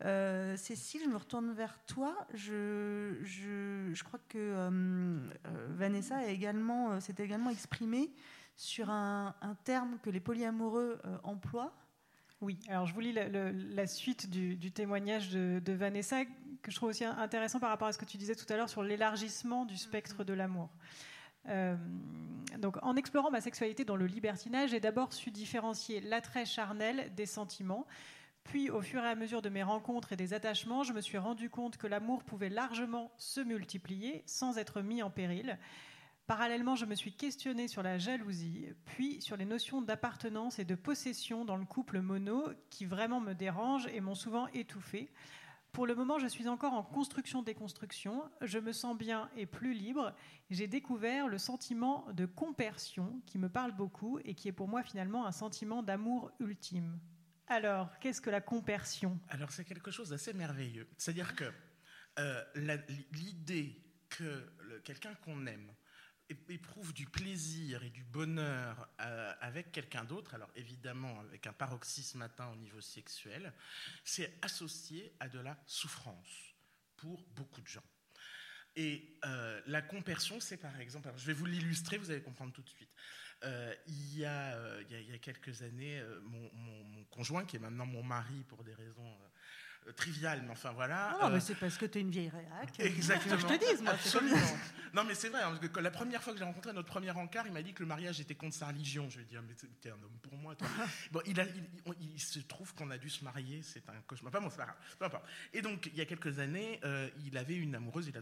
[0.03, 2.27] Euh, Cécile, je me retourne vers toi.
[2.33, 8.11] Je, je, je crois que euh, euh, Vanessa a également, euh, s'est également exprimée
[8.57, 11.73] sur un, un terme que les polyamoureux emploient.
[12.41, 16.25] Oui, alors je vous lis la, suite du, du témoignage de, de Vanessa,
[16.61, 18.69] que je trouve aussi intéressant par rapport à ce que tu disais tout à l'heure
[18.69, 20.69] sur l'élargissement du spectre de l'amour.
[21.47, 21.75] Euh,
[22.59, 27.25] donc, en explorant ma sexualité dans le libertinage, j'ai d'abord su différencier l'attrait charnel des
[27.25, 27.85] sentiments.
[28.45, 31.17] Puis, au fur et à mesure de mes rencontres et des attachements, je me suis
[31.17, 35.57] rendu compte que l'amour pouvait largement se multiplier sans être mis en péril.
[36.27, 40.75] Parallèlement, je me suis questionnée sur la jalousie, puis sur les notions d'appartenance et de
[40.75, 45.11] possession dans le couple mono qui vraiment me dérangent et m'ont souvent étouffée.
[45.71, 48.23] Pour le moment, je suis encore en construction-déconstruction.
[48.41, 50.13] Je me sens bien et plus libre.
[50.49, 54.83] J'ai découvert le sentiment de compersion qui me parle beaucoup et qui est pour moi
[54.83, 56.97] finalement un sentiment d'amour ultime.
[57.47, 59.19] Alors, qu'est-ce que la compersion?
[59.29, 60.87] Alors c'est quelque chose d'assez merveilleux.
[60.97, 61.51] C'est-à-dire que
[62.17, 62.43] euh,
[63.11, 65.71] l'idée que quelqu'un qu'on aime
[66.49, 72.21] éprouve du plaisir et du bonheur euh, avec quelqu'un d'autre, alors évidemment avec un paroxysme
[72.23, 73.53] atteint au niveau sexuel,
[74.03, 76.55] c'est associé à de la souffrance
[76.97, 77.83] pour beaucoup de gens.
[78.75, 82.53] Et euh, la compersion, c'est par exemple, alors je vais vous l'illustrer, vous allez comprendre
[82.53, 82.91] tout de suite.
[83.43, 86.49] Euh, il, y a, euh, il, y a, il y a quelques années, euh, mon,
[86.53, 89.17] mon- mon conjoint, qui est maintenant mon mari pour des raisons
[89.95, 91.15] triviales, mais enfin voilà.
[91.21, 92.79] Non, mais c'est parce que tu es une vieille réac.
[92.79, 93.37] Exactement.
[93.37, 93.91] Je te dise, moi.
[93.91, 94.37] Absolument.
[94.93, 96.87] Non, mais c'est vrai, hein, parce que quand la première fois que j'ai rencontré notre
[96.87, 99.09] premier encart, il m'a dit que le mariage était contre sa religion.
[99.11, 100.67] Je lui ai dit, Ah, mais t'es- t'es un homme pour moi, toi.
[101.11, 101.69] bon, il, a- il-
[101.99, 104.31] il- il se trouve qu'on a dû se marier, c'est un cauchemar.
[104.31, 104.77] Pas bon, c'est pas grave.
[104.97, 105.25] Peu importe.
[105.53, 108.21] Et donc, il y a quelques années, euh, il avait une amoureuse, il a,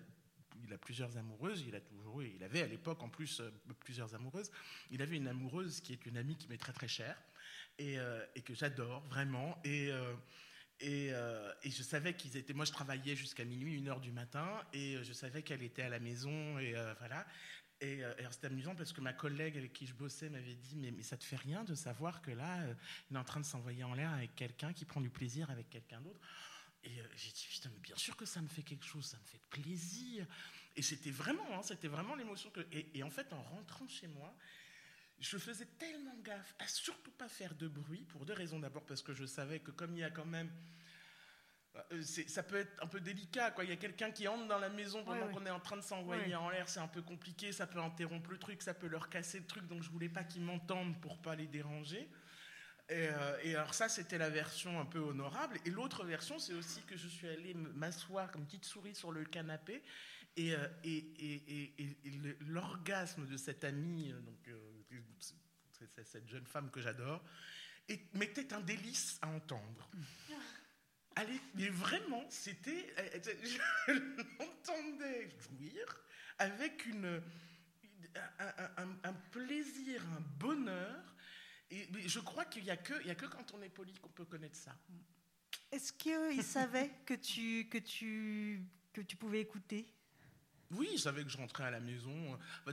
[0.74, 3.52] il a plusieurs amoureuses, il a toujours eu, il avait à l'époque en plus euh,
[3.80, 4.50] plusieurs amoureuses.
[4.90, 7.16] Il avait une amoureuse qui est une amie qui m'est très très chère
[7.78, 9.60] et, euh, que j'adore vraiment.
[9.64, 9.92] Et.
[9.92, 10.14] euh,
[10.80, 12.54] et, je savais qu'ils étaient.
[12.54, 15.88] Moi, je travaillais jusqu'à minuit, une heure du matin, et je savais qu'elle était à
[15.88, 17.26] la maison, et voilà.
[17.80, 21.04] Et, c'était amusant parce que ma collègue avec qui je bossais m'avait dit mais, mais
[21.04, 22.66] ça te fait rien de savoir que là,
[23.10, 25.70] il est en train de s'envoyer en l'air avec quelqu'un qui prend du plaisir avec
[25.70, 26.20] quelqu'un d'autre?
[26.84, 29.26] Et j'ai dit putain, mais bien sûr que ça me fait quelque chose, ça me
[29.26, 30.28] fait plaisir.
[30.76, 32.62] Et c'était vraiment, hein, c'était vraiment l'émotion que.
[32.72, 34.36] Et, et en fait, en rentrant chez moi,
[35.20, 38.60] je faisais tellement gaffe à surtout pas faire de bruit pour deux raisons.
[38.60, 40.52] D'abord parce que je savais que comme il y a quand même
[41.92, 43.52] euh, ça peut être un peu délicat.
[43.52, 43.64] Quoi.
[43.64, 45.34] Il y a quelqu'un qui entre dans la maison pendant Ouais, ouais.
[45.34, 46.36] qu'on est en train de s'envoyer Ouais.
[46.36, 49.40] en l'air, c'est un peu compliqué, ça peut interrompre le truc, ça peut leur casser
[49.40, 52.10] le truc, donc je voulais pas qu'ils m'entendent pour pas les déranger.
[52.90, 55.58] Et, euh, et alors ça, c'était la version un peu honorable.
[55.66, 59.24] Et l'autre version, c'est aussi que je suis allée m'asseoir comme petite souris sur le
[59.26, 59.82] canapé.
[60.36, 64.84] Et, euh, et, et- et- l'orgasme de cette amie, euh, donc, euh,
[66.04, 67.24] cette jeune femme que j'adore,
[68.13, 69.89] m'était un délice à entendre.
[71.15, 72.93] Allez, mais vraiment, c'était.
[73.88, 73.93] Je
[74.39, 75.86] l'entendais jouir
[76.39, 77.22] avec une,
[78.39, 81.15] un, un- un- un plaisir, un bonheur.
[81.69, 83.93] Et je crois qu'il n'y a, que- il y a que quand on est poli
[83.96, 84.76] qu'on peut connaître ça.
[85.72, 89.86] Est-ce qu'ils savaient que tu, que, tu, que tu pouvais écouter?
[90.76, 92.38] Oui, je savais que je rentrais à la maison.
[92.66, 92.72] Bah,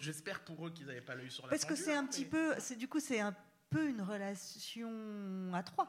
[0.00, 2.54] J'espère pour eux qu'ils n'avaient pas l'œil sur la Parce que c'est un petit peu,
[2.58, 3.34] c'est du coup c'est un
[3.70, 5.88] peu une relation à trois,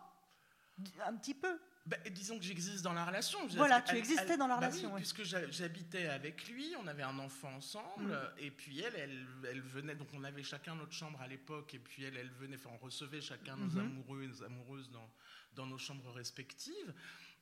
[1.05, 1.59] un petit peu.
[1.85, 3.45] Bah, disons que j'existe dans la relation.
[3.57, 4.99] Voilà, tu elle- existais elle- dans la bah relation, oui, ouais.
[5.01, 8.29] puisque j'ha- j'habitais avec lui, on avait un enfant ensemble, Mm.
[8.39, 11.79] et puis elle, elle, elle venait, donc on avait chacun notre chambre à l'époque, et
[11.79, 13.79] puis elle, elle venait, enfin, on recevait chacun nos Mhm.
[13.79, 15.09] amoureux et nos amoureuses dans,
[15.55, 16.93] dans nos chambres respectives.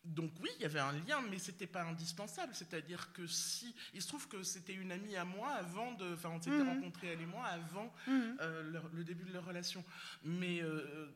[0.04, 2.56] Donc oui, il y avait un lien, mais c'était pas indispensable.
[2.56, 6.30] C'est-à-dire que si, il se trouve que c'était une amie à moi avant de, enfin,
[6.30, 6.70] on s'était Mhm.
[6.70, 8.38] rencontrés elle et moi avant Mhm.
[8.42, 9.84] euh, le début de leur relation.
[10.24, 11.08] Mais euh,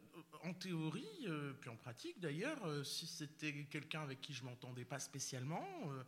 [0.43, 4.85] en théorie, euh, puis en pratique d'ailleurs, euh, si c'était quelqu'un avec qui je m'entendais
[4.85, 6.03] pas spécialement, euh,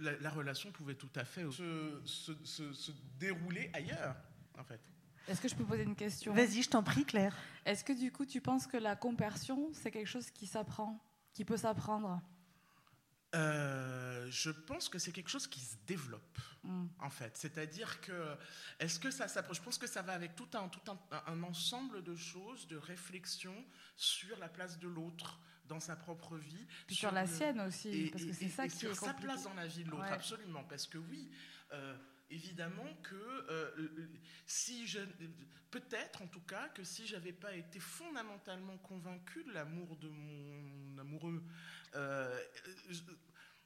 [0.00, 4.16] la, la relation pouvait tout à fait se, se- se- se dérouler ailleurs,
[4.58, 4.80] en fait.
[5.28, 6.32] Est-ce que je peux poser une question?
[6.32, 7.36] Vas-y, je t'en prie, Claire.
[7.66, 10.98] Est-ce que du coup, tu penses que la compersion, c'est quelque chose qui s'apprend,
[11.38, 12.20] qui peut s'apprendre
[13.34, 16.38] Euh, je pense que c'est quelque chose qui se développe.
[16.64, 16.86] Hmm.
[16.98, 17.36] en fait.
[17.36, 18.36] C'est-à-dire que,
[18.80, 19.58] est-ce que ça s'approche?
[19.58, 20.98] Je pense que ça va avec tout un, tout un,
[21.32, 23.64] un ensemble de choses, de réflexions
[23.96, 26.66] sur la place de l'autre dans sa propre vie.
[26.88, 28.94] Puis sur la le- sienne aussi, et, parce que c'est ça et qui sur est
[28.94, 29.22] sa compliqué.
[29.28, 30.10] place dans la vie de l'autre, Ouais.
[30.20, 30.64] absolument.
[30.64, 31.30] Parce que oui,
[31.72, 31.96] euh,
[32.30, 34.08] évidemment que euh, euh,
[34.46, 35.00] si je,
[35.70, 40.98] peut-être en tout cas que si j'avais pas été fondamentalement convaincu de l'amour de mon
[40.98, 41.42] amoureux,
[41.94, 42.38] euh,
[42.90, 43.00] je-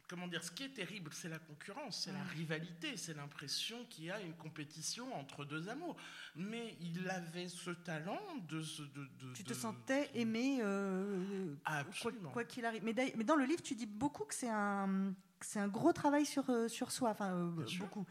[0.08, 4.04] comment dire, ce qui est terrible, c'est la concurrence, c'est la rivalité, c'est l'impression qu'il
[4.04, 5.96] y a une compétition entre deux amours.
[6.36, 8.60] Mais il avait ce talent de...
[8.60, 12.30] se- de, de- Tu te de- sentais aimé, euh, quoi Absolument.
[12.30, 12.84] quoi qu'il arrive.
[12.84, 12.92] Mais
[13.24, 16.68] dans le livre, tu dis beaucoup que c'est un, c'est un gros travail sur, euh,
[16.68, 17.50] sur soi, enfin euh,
[17.80, 18.04] beaucoup.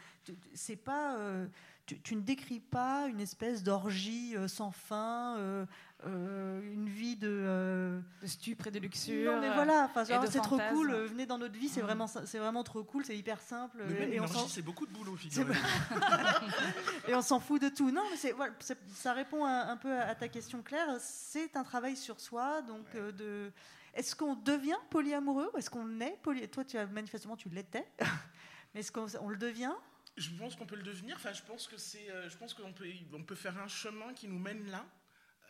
[0.53, 1.47] C'est pas, euh,
[1.85, 5.65] tu, tu ne décris pas une espèce d'orgie euh, sans fin, euh,
[6.05, 7.27] euh, une vie de.
[7.29, 9.33] euh, De stupre et de luxure.
[9.33, 10.91] non mais voilà, et c'est trop cool.
[10.91, 11.85] euh, venez dans notre vie, c'est Mhm.
[11.87, 13.83] vraiment, c'est vraiment trop cool, c'est hyper simple.
[13.87, 15.15] Mais même et une on c'est beaucoup de boulot,
[17.07, 17.91] et on s'en fout de tout.
[17.91, 18.53] Non, mais voilà,
[18.93, 20.87] ça répond un, un peu à, à ta question, Claire.
[20.99, 22.61] C'est un travail sur soi.
[22.61, 22.99] Donc, Ouais.
[22.99, 23.51] euh, de,
[23.93, 26.47] est-ce qu'on devient polyamoureux ou est-ce qu'on est poly...
[26.49, 27.85] Toi, tu as, manifestement, tu l'étais.
[28.73, 29.73] mais est-ce qu'on on le devient?
[30.17, 31.15] Je pense qu'on peut le devenir.
[31.15, 32.09] Enfin, je pense que c'est.
[32.09, 34.85] euh, Je pense qu'on peut, on peut faire un chemin qui nous mène là.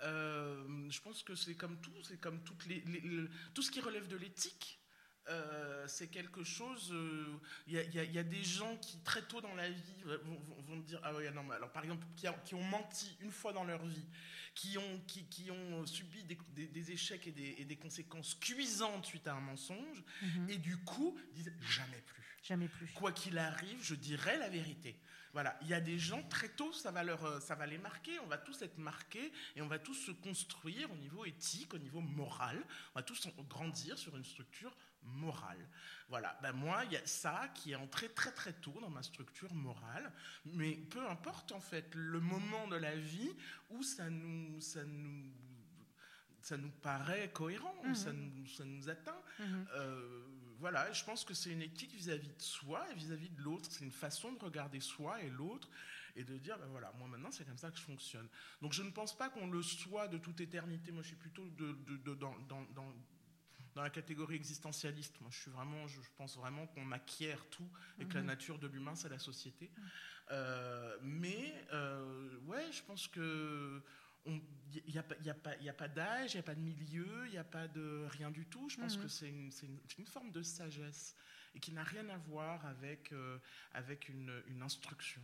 [0.03, 3.69] Euh, je pense que c'est comme tout, c'est comme toutes les, les- le- tout ce
[3.71, 4.80] qui relève de l'éthique.
[5.31, 6.89] Euh, c'est quelque chose.
[6.91, 7.25] euh,
[7.67, 9.55] Il y, a- il y a- il y a des gens qui très tôt dans
[9.55, 12.33] la vie vont, vont- vont dire ah ouais non mais alors par exemple qui, a-
[12.45, 14.05] qui ont menti une fois dans leur vie,
[14.53, 18.35] qui ont qui, qui ont subi des, des- des échecs et des, et des conséquences
[18.35, 20.03] cuisantes suite à un mensonge
[20.49, 22.87] et du coup disent jamais plus Jamais plus.
[22.93, 24.99] quoi qu'il arrive, je dirai la vérité.
[25.31, 27.77] Voilà, il y a des gens très tôt, ça va leur, euh, ça va les
[27.77, 28.17] marquer.
[28.19, 31.77] On va tous être marqués et on va tous se construire au niveau éthique, au
[31.77, 32.57] niveau moral.
[32.95, 35.67] On va tous grandir sur une structure morale.
[36.09, 36.37] Voilà.
[36.41, 39.53] Ben moi, il y a ça qui est entré très très tôt dans ma structure
[39.53, 40.11] morale.
[40.45, 43.31] Mais peu importe en fait le moment de la vie
[43.69, 45.31] où ça nous, ça nous,
[46.41, 47.95] ça nous paraît cohérent, où Mhm.
[47.95, 49.21] ça nous, ça nous atteint.
[49.39, 49.67] Mhm.
[49.75, 50.25] Euh,
[50.59, 53.67] voilà, je pense que c'est une éthique vis-à-vis de soi et vis-à-vis de l'autre.
[53.71, 55.69] C'est une façon de regarder soi et l'autre
[56.15, 58.27] et de dire, ben voilà, moi maintenant c'est comme ça que je fonctionne.
[58.61, 60.91] Donc je ne pense pas qu'on le soit de toute éternité.
[60.91, 62.93] Moi je suis plutôt de, de- de- dans, dans- dans-
[63.75, 65.19] dans la catégorie existentialiste.
[65.21, 68.27] Moi je suis vraiment, je, pense vraiment qu'on acquiert tout et que la Mhm.
[68.27, 69.71] nature de l'humain c'est la société.
[70.31, 73.81] Euh, mais euh, ouais, je pense que
[74.25, 74.41] il
[74.87, 76.61] n'y a, pas- y a pas, y a pas d'âge, il n'y a pas de
[76.61, 78.69] milieu, il n'y a pas de rien du tout.
[78.69, 79.03] Je pense Mhm.
[79.03, 81.15] que c'est une, forme de sagesse
[81.55, 83.39] et qui n'a rien à voir avec, euh,
[83.73, 85.21] avec une, une instruction.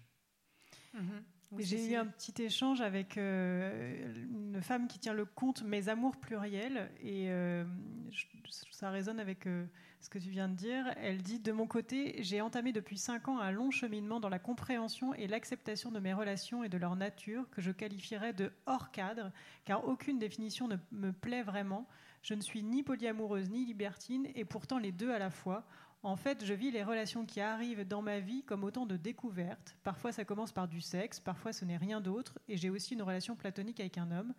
[0.93, 1.23] Mhm.
[1.59, 6.17] J'ai eu un petit échange avec euh, une femme qui tient le compte Mes amours
[6.17, 7.63] pluriels et euh,
[8.11, 8.25] je-
[8.71, 9.65] ça résonne avec euh,
[10.01, 10.85] ce que tu viens de dire.
[10.97, 14.39] Elle dit De mon côté, j'ai entamé depuis cinq ans un long cheminement dans la
[14.39, 18.91] compréhension et l'acceptation de mes relations et de leur nature que je qualifierais de hors
[18.91, 19.31] cadre,
[19.63, 21.87] car aucune définition ne me plaît vraiment.
[22.23, 25.65] Je ne suis ni polyamoureuse ni libertine et pourtant les deux à la fois.
[26.03, 29.75] En fait, je vis les relations qui arrivent dans ma vie comme autant de découvertes.
[29.83, 32.39] Parfois, ça commence par du sexe, parfois, ce n'est rien d'autre.
[32.47, 34.33] Et j'ai aussi une relation platonique avec un homme.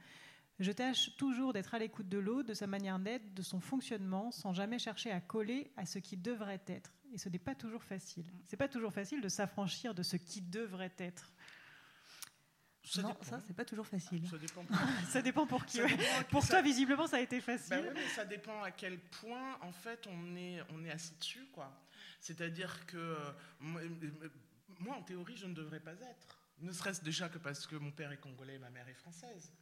[0.61, 4.33] Je tâche toujours d'être à l'écoute de l'autre, de sa manière d'être, de son fonctionnement,
[4.33, 6.92] sans jamais chercher à coller à ce qui devrait être.
[7.12, 8.27] Et ce n'est pas toujours facile.
[8.47, 11.33] C'est pas toujours facile de s'affranchir de ce qui devrait être.
[12.90, 13.22] Ça non, dépend.
[13.24, 14.27] ça, c'est pas toujours facile.
[14.29, 14.64] Ça dépend.
[15.09, 15.77] Ça dépend pour qui.
[15.79, 15.96] Ça ouais.
[15.96, 17.83] dépend à qui Pour ça- toi, visiblement, ça a été facile.
[17.85, 21.46] Bah mais ça dépend à quel point, en fait, on est, on est assis dessus,
[21.53, 21.70] quoi.
[22.20, 23.16] C'est-à-dire que
[23.61, 26.38] moi, en théorie, je ne devrais pas être.
[26.61, 29.53] Ne serait-ce déjà que parce que mon père est congolais et ma mère est française.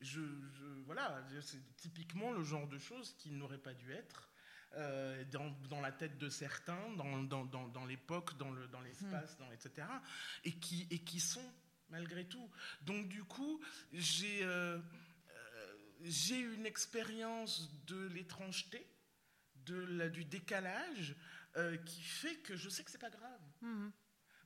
[0.00, 4.28] Je, je- voilà, c'est typiquement le genre de choses qui n'auraient pas dû être
[4.74, 8.80] euh, dans, dans la tête de certains, dans, dans, dans, dans l'époque, dans, le, dans
[8.80, 9.86] l'espace, dans, etc.
[10.44, 11.44] Et qui, et qui sont,
[11.90, 12.50] malgré tout.
[12.82, 13.60] Donc, du coup,
[13.92, 14.42] j'ai.
[14.44, 15.76] euh, euh,
[16.30, 18.86] une expérience de l'étrangeté,
[19.64, 21.16] de la, du décalage,
[21.56, 23.40] euh, qui fait que je sais que c'est pas grave.
[23.62, 23.92] Mhm.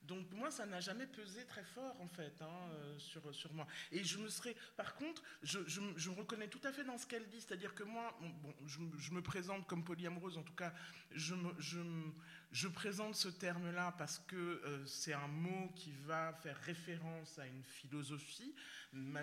[0.02, 3.66] Donc moi, ça n'a jamais pesé très fort en fait hein, euh, sur, sur moi.
[3.92, 6.84] Et je me serais, par contre, je, je, me- je me reconnais tout à fait
[6.84, 10.38] dans ce qu'elle dit, c'est-à-dire que moi, bon, je, me- je me présente comme polyamoureuse,
[10.38, 10.72] en tout cas,
[11.10, 12.14] je, me, je, me-
[12.52, 17.46] je présente ce terme-là parce que euh, c'est un mot qui va faire référence à
[17.46, 18.54] une philosophie,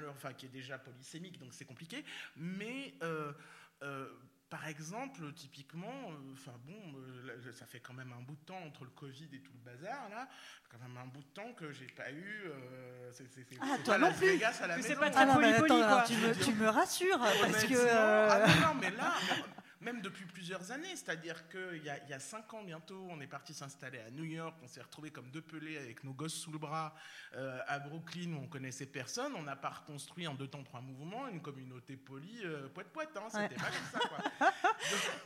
[0.10, 2.06] enfin qui est déjà polysémique, donc c'est compliqué,
[2.38, 3.34] mais euh,
[3.84, 4.10] euh,
[4.50, 8.64] par exemple, typiquement, euh, enfin bon, euh, ça fait quand même un bout de temps
[8.66, 10.30] entre le Covid et tout le bazar là,
[10.70, 12.44] quand même un bout de temps que j'ai pas eu.
[12.46, 14.40] euh, c'est, c'est- c'est- Ah, toi pas non Las plus.
[14.84, 15.98] C'est pas Ah très non, mais poly-poly, attends, quoi.
[15.98, 17.76] alors, tu, me, tu me rassures parce Honnêtement, que.
[17.76, 19.44] euh, ah non, non, mais là, mais-
[19.82, 23.20] même depuis plusieurs années, c'est-à-dire qu'il y, a- il y a cinq ans bientôt, on
[23.22, 26.34] est parti s'installer à New York, on s'est retrouvés comme deux pelés avec nos gosses
[26.34, 26.96] sous le bras
[27.36, 30.82] euh, à Brooklyn où on connaissait personne, on n'a pas reconstruit en deux temps trois
[30.82, 33.62] mouvements une communauté polie euh, poète poète, hein, c'était Ouais.
[33.62, 34.52] pas comme ça quoi.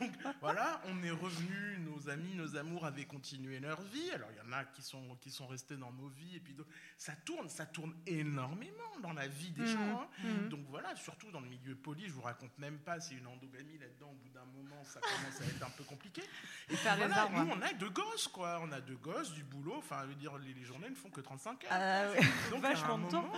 [0.00, 4.10] Donc voilà, on est revenus, nos amis, nos amours avaient continué leur vie.
[4.12, 6.52] Alors il y en a qui sont qui sont restés dans nos vies et puis.
[6.98, 9.66] Ça tourne, ça tourne énormément dans la vie des Mhm.
[9.68, 10.00] gens.
[10.00, 10.08] hein.
[10.24, 10.48] Mhm.
[10.48, 13.76] Donc voilà, surtout dans le milieu poli, je vous raconte même pas, c'est une endogamie
[13.78, 16.22] là-dedans au bout d'un moment, ça commence à être un peu compliqué.
[16.22, 18.60] Et puis voilà, nous, on a deux gosses, quoi.
[18.62, 19.74] On a deux gosses, du boulot.
[19.78, 21.70] Enfin, je veux dire, les, les journées ne font que 35 heures.
[21.72, 22.20] Ah ouais.
[22.50, 23.30] Donc, vachement de temps.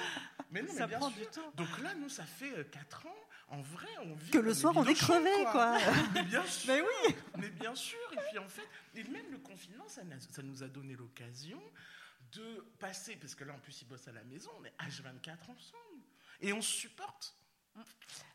[0.50, 1.18] Mais non, mais Ça bien prend sûr.
[1.24, 1.52] du temps.
[1.56, 3.14] Donc là, nous, ça fait 4 ans.
[3.48, 5.76] En vrai, on vit Que le soir, on est crevé, quoi.
[6.14, 6.72] Mais bien sûr.
[6.74, 7.14] Mais oui.
[7.38, 7.98] Mais bien sûr.
[8.12, 10.02] Et puis en fait, et même le confinement, ça
[10.42, 11.62] nous a donné l'occasion
[12.35, 15.43] de passer, parce que là, en plus, ils bossent à la maison, on est H24
[15.43, 16.03] ensemble.
[16.41, 17.37] Et on se supporte.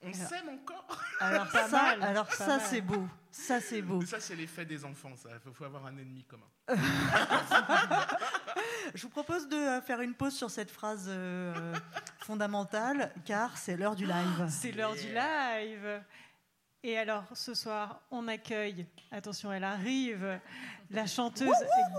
[0.02, 1.02] On s'aime encore.
[1.20, 2.62] Alors Pas ça, mal, alors pas ça mal.
[2.62, 3.08] c'est beau.
[3.32, 4.00] Ça c'est beau.
[4.00, 5.30] Mais ça, c'est l'effet des enfants, ça.
[5.34, 6.46] Il faut, faut avoir un ennemi commun.
[8.96, 11.74] Je vous propose de euh, faire une pause sur cette phrase euh,
[12.20, 14.48] fondamentale, car c'est l'heure du live.
[14.50, 16.02] C'est l'heure du live.
[16.82, 20.40] Et alors, ce soir, on accueille, attention, elle arrive,
[20.92, 21.50] la chanteuse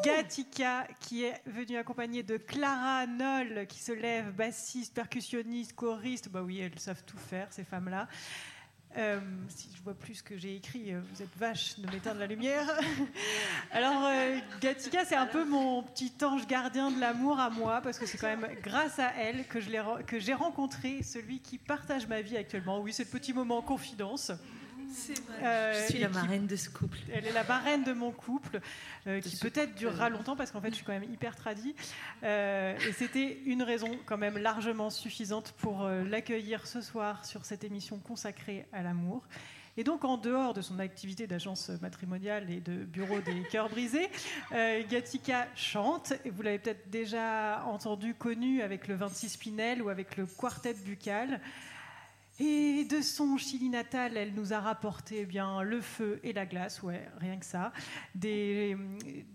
[0.02, 6.30] Gatika, qui est venue accompagnée de Clara Noll, qui se lève, bassiste, percussionniste, choriste.
[6.30, 8.08] Bah oui, elles savent tout faire, ces femmes-là.
[8.96, 12.20] Euh, si je vois plus ce que j'ai écrit, euh, vous êtes vache de m'éteindre
[12.20, 12.66] la lumière.
[13.72, 17.98] Alors, euh, Gatika, c'est un peu mon petit ange gardien de l'amour à moi, parce
[17.98, 19.60] que c'est quand même grâce à elle que
[20.18, 22.80] j'ai rencontré celui qui partage ma vie actuellement.
[22.80, 24.32] Oui, c'est le petit moment confidence.
[24.93, 25.36] C'est vrai.
[25.45, 26.99] Euh, je suis la qui- marraine de ce couple.
[27.12, 28.61] Elle est la marraine de mon couple,
[29.07, 31.74] euh, qui peut-être durera longtemps parce qu'en fait je suis quand même hyper tradie.
[32.22, 37.64] Euh, et c'était une raison quand même largement suffisante pour l'accueillir ce soir sur cette
[37.64, 39.22] émission consacrée à l'amour.
[39.76, 44.11] Et donc, en dehors de son activité d'agence matrimoniale et de bureau des cœurs brisés,
[44.53, 46.12] euh, Gatika chante.
[46.24, 50.74] Et vous l'avez peut-être déjà entendu, connu avec le 26 Pinel ou avec le quartet
[50.74, 51.41] buccal.
[52.43, 56.47] Et de son Chili natal, elle nous a rapporté eh bien le feu et la
[56.47, 57.70] glace, ouais, rien que ça.
[58.14, 58.78] Des,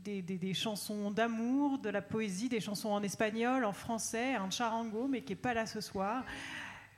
[0.03, 4.49] des, des- des chansons d'amour, de la poésie, des chansons en espagnol, en français, un
[4.49, 6.25] charango, mais qui n'est pas là ce soir.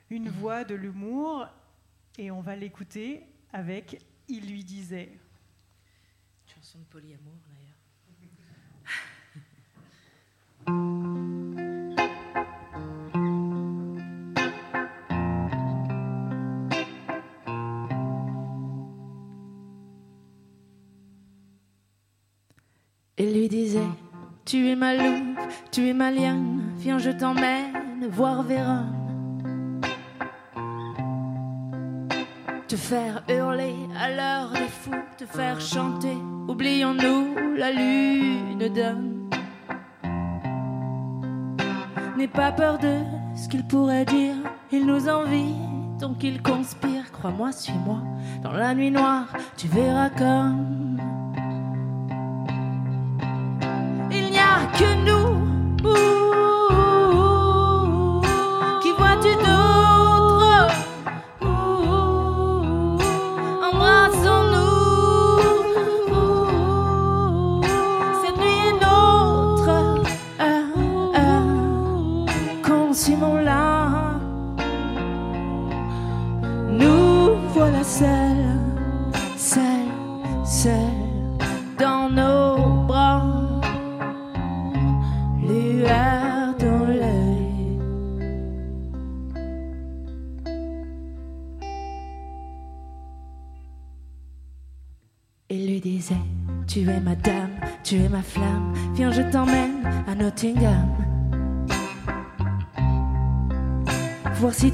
[0.08, 1.46] Une voix de l'humour.
[2.16, 5.12] Et on va l'écouter avec Il lui disait.
[6.46, 7.34] Chanson de polyamour
[10.66, 11.64] d'ailleurs.
[24.48, 25.36] Tu es ma louve,
[25.70, 29.82] tu es ma liane, viens, je t'emmène voir Vérone.
[32.66, 36.16] Te faire hurler à l'heure des fous, te faire chanter,
[36.48, 39.28] oublions-nous la lune donne.
[42.16, 43.00] N'aie pas peur de
[43.36, 44.36] ce qu'il pourrait dire,
[44.72, 45.56] il nous envie,
[46.00, 47.12] donc il conspire.
[47.12, 47.98] Crois-moi, suis-moi,
[48.42, 49.26] dans la nuit noire,
[49.58, 50.87] tu verras comme.
[54.80, 55.17] Il n'y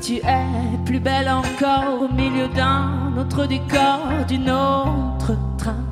[0.05, 5.83] tu es plus belle encore au milieu d'un autre décor, d'une autre train.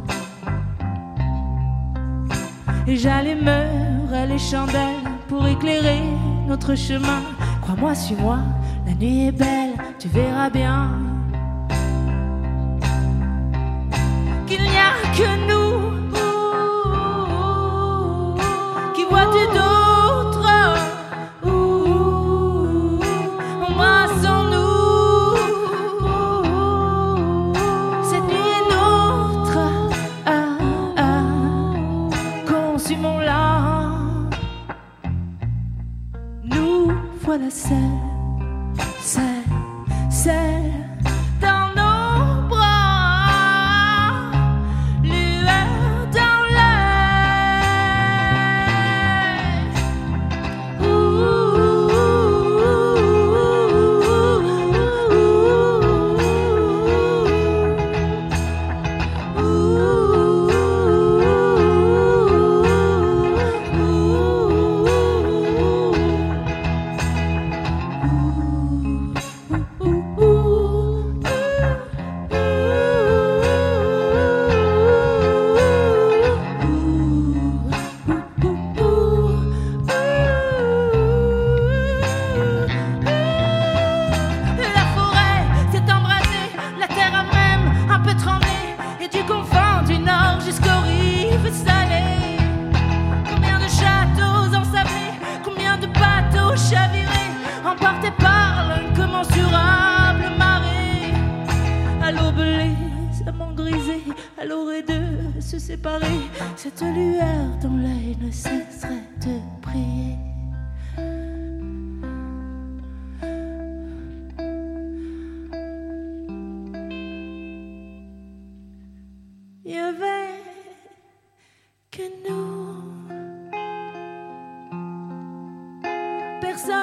[2.87, 6.03] Et j'allumerai les chandelles pour éclairer
[6.47, 7.23] notre chemin.
[7.63, 8.41] Crois-moi, suis-moi,
[8.87, 10.91] la nuit est belle, tu verras bien.
[14.47, 15.73] qu'il n'y a que nous.
[18.95, 19.72] Qui vois-tu d'autre
[37.33, 38.02] Nous voilà seuls,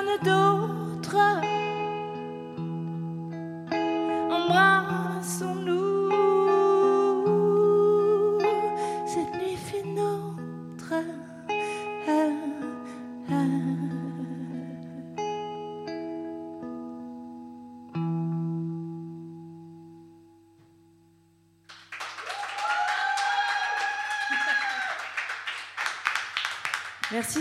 [0.09, 1.48] personne d'autre.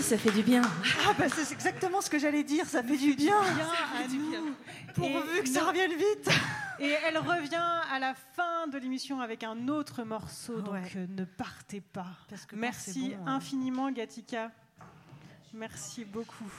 [0.08, 0.62] Ça fait du bien.
[1.06, 3.36] Ah bah c'est exactement ce que j'allais dire, ça fait du bien.
[3.42, 3.68] Bien
[4.02, 4.54] à nous.
[4.94, 6.30] Pourvu que ça revienne vite.
[6.80, 10.92] Et elle revient à la fin de l'émission avec un autre morceau, donc Ouais.
[10.96, 12.06] euh, ne partez pas.
[12.30, 14.50] Parce que quand Merci bon, euh, infiniment, Gatika.
[15.52, 16.50] Merci beaucoup.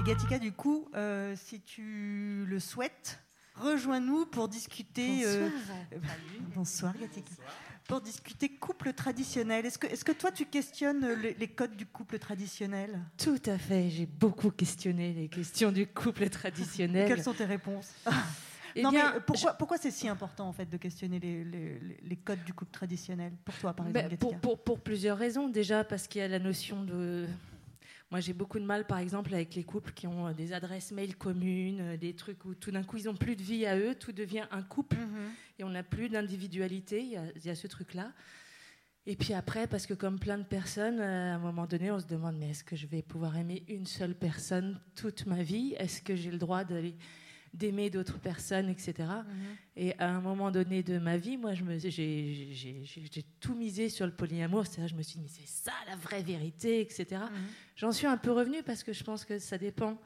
[0.00, 3.20] Et Gatika, du coup, euh, si tu le souhaites,
[3.62, 5.24] rejoins-nous pour discuter.
[5.24, 5.48] euh,
[5.92, 5.98] euh,
[6.54, 7.30] bonsoir, Gatika.
[7.88, 9.66] Pour discuter couple traditionnel.
[9.66, 13.00] Est-ce que, est-ce que toi, tu questionnes les, les codes du couple traditionnel?
[13.18, 17.08] Tout à fait, j'ai beaucoup questionné les questions du couple traditionnel.
[17.08, 17.92] Quelles sont tes réponses?
[18.76, 21.78] Eh Non, bien, mais pourquoi, pourquoi c'est si important en fait de questionner les, les-
[21.80, 23.32] les- les codes du couple traditionnel?
[23.44, 25.48] Pour toi, par exemple, Ben, pour, pour, pour plusieurs raisons.
[25.48, 27.26] Déjà, parce qu'il y a la notion de.
[28.12, 30.92] Moi, j'ai beaucoup de mal, par exemple, avec les couples qui ont euh, des adresses
[30.92, 33.78] mail communes, euh, des trucs où tout d'un coup, ils n'ont plus de vie à
[33.78, 35.30] eux, tout devient un couple Mhm.
[35.58, 37.00] et on n'a plus d'individualité.
[37.00, 38.12] Il y y a ce truc-là.
[39.06, 41.98] Et puis après, parce que comme plein de personnes, euh, à un moment donné, on
[41.98, 45.74] se demande mais est-ce que je vais pouvoir aimer une seule personne toute ma vie?
[45.78, 46.94] Est-ce que j'ai le droit d'aller
[47.54, 48.94] d'aimer d'autres personnes, etc.
[48.98, 49.34] Mhm.
[49.76, 52.86] Et à un moment donné de ma vie, moi, j'ai,
[53.40, 54.66] tout misé sur le polyamour.
[54.66, 57.06] C'est-à-dire, je me suis dit, mais c'est ça la vraie vérité, etc.
[57.10, 57.30] Mhm.
[57.76, 59.98] J'en suis un peu revenue parce que je pense que ça dépend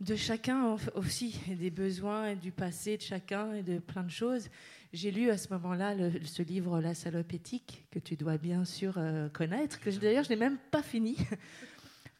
[0.00, 4.10] de chacun aussi, et des besoins et du passé de chacun et de plein de
[4.10, 4.48] choses.
[4.92, 8.94] J'ai lu à ce moment-là ce livre La salope éthique, que tu dois bien sûr
[8.96, 11.16] euh, connaître, que d'ailleurs je n'ai même pas fini,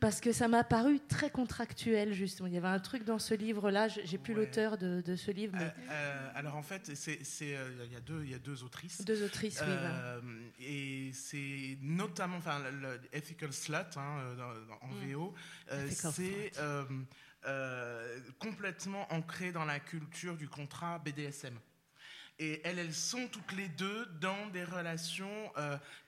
[0.01, 2.49] parce que ça m'a paru très contractuel, justement.
[2.49, 4.47] Il y avait un truc dans ce livre-là, je- j'ai plus Ouais.
[4.47, 8.01] l'auteur de, de ce livre, mais Euh, euh, alors en fait, euh, il y a
[8.01, 9.05] deux, il y a deux autrices.
[9.05, 10.65] deux autrices, oui.
[10.67, 15.13] et c'est notamment, enfin, le, le Ethical Slut hein, dans- en Mm.
[15.13, 15.35] VO,
[15.91, 16.53] c'est
[18.39, 21.59] complètement ancré dans la culture du contrat BDSM.
[22.39, 25.53] Et elles, elles sont toutes les deux dans des relations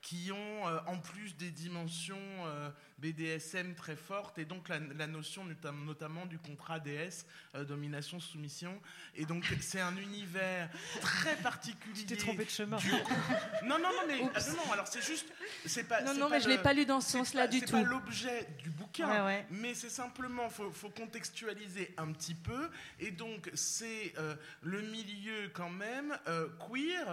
[0.01, 2.17] qui ont en plus des dimensions
[3.03, 7.27] BDSM très fortes et donc la, la notion notam- notamment du contrat DS,
[7.57, 8.81] euh, domination-soumission.
[9.17, 10.69] Et donc c'est un univers
[11.01, 11.95] très particulier.
[11.95, 12.77] Tu t'es trompé de chemin.
[12.77, 12.91] du.
[13.65, 15.27] Non, non, non, mais ah, non, non, alors c'est juste,
[15.67, 16.01] c'est pas.
[16.03, 17.67] Non, c'est non, mais je le- l'ai pas lu dans ce c'est sens-là du C'est
[17.67, 17.73] tout.
[17.73, 19.47] pas l'objet du bouquin, Ouais, ouais.
[19.51, 22.71] mais c'est simplement, faut, faut contextualiser un petit peu.
[23.01, 27.07] Et donc, c'est euh, le milieu quand même euh, queer,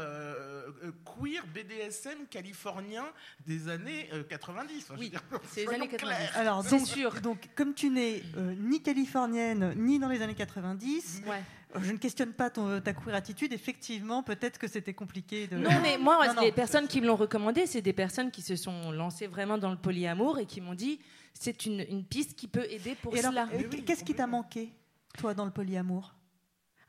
[1.05, 3.05] queer BDSM californien
[3.47, 4.83] des années euh, 90.
[4.83, 5.13] Enfin, je veux Oui,
[5.49, 5.97] c'est les années 90.
[6.17, 6.37] clairs.
[6.37, 7.21] Alors, C'est donc, sûr.
[7.21, 11.41] donc, comme tu n'es euh, ni californienne, ni dans les années 90, Ouais.
[11.75, 13.53] euh, je ne questionne pas ton, ta queer attitude.
[13.53, 15.57] Effectivement, peut-être que c'était compliqué de.
[15.57, 16.41] Non, mais moi, Non, non.
[16.41, 19.71] les personnes qui me l'ont recommandé, c'est des personnes qui se sont lancées vraiment dans
[19.71, 20.99] le polyamour et qui m'ont dit
[21.33, 23.47] c'est une, une piste qui peut aider pour Et cela.
[23.53, 24.73] euh, qu'est-ce qui t'a manqué,
[25.17, 26.15] toi, dans le polyamour?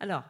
[0.01, 0.25] Alors,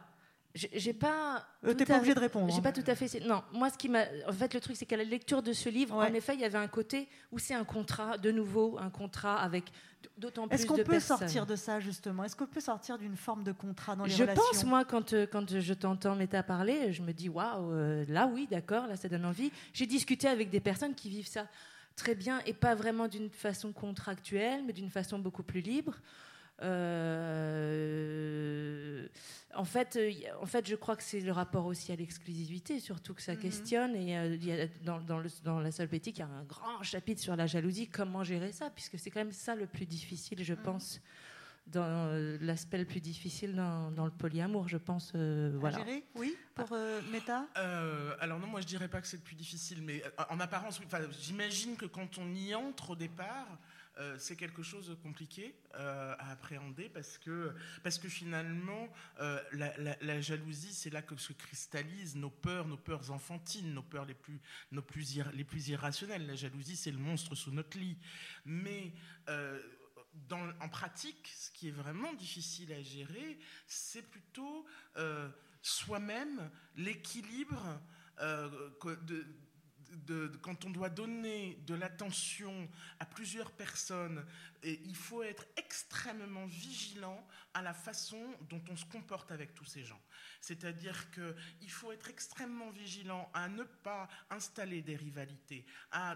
[0.53, 1.45] j'ai pas.
[1.65, 2.51] euh, T'es pas obligé de répondre.
[2.51, 2.61] J'ai hein.
[2.61, 3.19] pas tout à fait.
[3.25, 4.03] Non, moi, ce qui m'a.
[4.27, 6.07] En fait, le truc, c'est qu'à la lecture de ce livre, Ouais.
[6.09, 9.39] en effet, il y avait un côté où c'est un contrat, de nouveau, un contrat
[9.39, 9.65] avec
[10.17, 11.19] d'autant plus Est-ce qu'on de peut personnes.
[11.19, 12.23] sortir de ça, justement?
[12.23, 14.43] Est-ce qu'on peut sortir d'une forme de contrat dans les Je relations?
[14.51, 18.27] pense, moi, quand, euh, quand je t'entends Méta parler, je me dis, waouh, euh, là,
[18.27, 19.51] oui, d'accord, là, ça donne envie.
[19.73, 21.47] J'ai discuté avec des personnes qui vivent ça
[21.95, 25.95] très bien et pas vraiment d'une façon contractuelle, mais d'une façon beaucoup plus libre.
[27.71, 29.07] Euh,
[29.53, 33.13] en, fait, euh, en fait, je crois que c'est le rapport aussi à l'exclusivité, surtout
[33.13, 33.39] que ça Mhm.
[33.39, 33.95] questionne.
[33.95, 36.81] Et euh, il y a, dans, dans, le- dans la il y a un grand
[36.83, 40.43] chapitre sur la jalousie, comment gérer ça, puisque c'est quand même ça le plus difficile,
[40.43, 41.01] je pense,
[41.67, 45.11] dans euh, l'aspect le plus difficile dans, dans le polyamour, je pense.
[45.15, 47.45] euh, À gérer Oui, pour euh, Meta?
[47.57, 50.79] Euh, alors non, moi je dirais pas que c'est le plus difficile, mais en apparence,
[50.79, 50.85] oui.
[51.21, 53.47] J'imagine que quand on y entre au départ,
[54.01, 59.39] euh, c'est quelque chose de compliqué euh, à appréhender parce que, parce que finalement, euh,
[59.51, 64.15] la, jalousie, c'est là que se cristallisent nos peurs, nos peurs enfantines, nos peurs les
[64.15, 64.41] plus,
[64.71, 66.25] les plus irrationnelles.
[66.25, 67.97] La jalousie, c'est le monstre sous notre lit.
[68.45, 68.91] Mais
[69.29, 73.37] en pratique, ce qui est vraiment difficile à gérer,
[73.67, 74.65] c'est plutôt
[75.61, 77.79] soi-même l'équilibre
[80.41, 82.69] quand on doit donner de l'attention
[82.99, 84.25] à plusieurs personnes,
[84.63, 89.65] et il faut être extrêmement vigilant à la façon dont on se comporte avec tous
[89.65, 89.99] ces gens.
[90.39, 96.15] C'est-à-dire qu'il faut être extrêmement vigilant à ne pas installer des rivalités, à,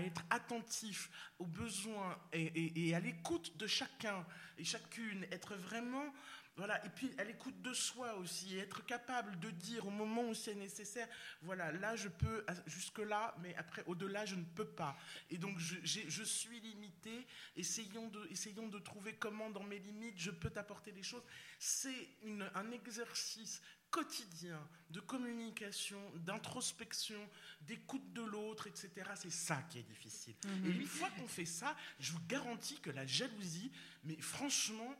[0.00, 4.24] être attentif aux besoins et- et à l'écoute de chacun
[4.58, 6.12] et chacune, être vraiment...
[6.56, 10.28] Voilà, et puis à l'écoute de soi aussi, et être capable de dire au moment
[10.28, 11.08] où c'est nécessaire,
[11.40, 14.96] voilà, là je peux, jusque-là, mais après, au-delà, je ne peux pas.
[15.30, 17.26] Et donc je, je suis limité,
[17.56, 21.22] essayons de, essayons de trouver comment dans mes limites je peux t'apporter des choses.
[21.58, 22.08] C'est
[22.54, 24.58] un exercice quotidien
[24.90, 27.28] de communication, d'introspection,
[27.60, 28.90] d'écoute de l'autre, etc.
[29.14, 30.34] C'est ça qui est difficile.
[30.64, 33.70] Et une fois qu'on fait ça, je vous garantis que la jalousie,
[34.04, 34.96] mais franchement,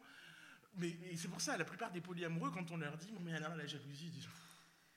[0.77, 3.67] mais, c'est pour ça, la plupart des polyamoureux, quand on leur dit, mais alors la
[3.67, 4.29] jalousie, ils disent,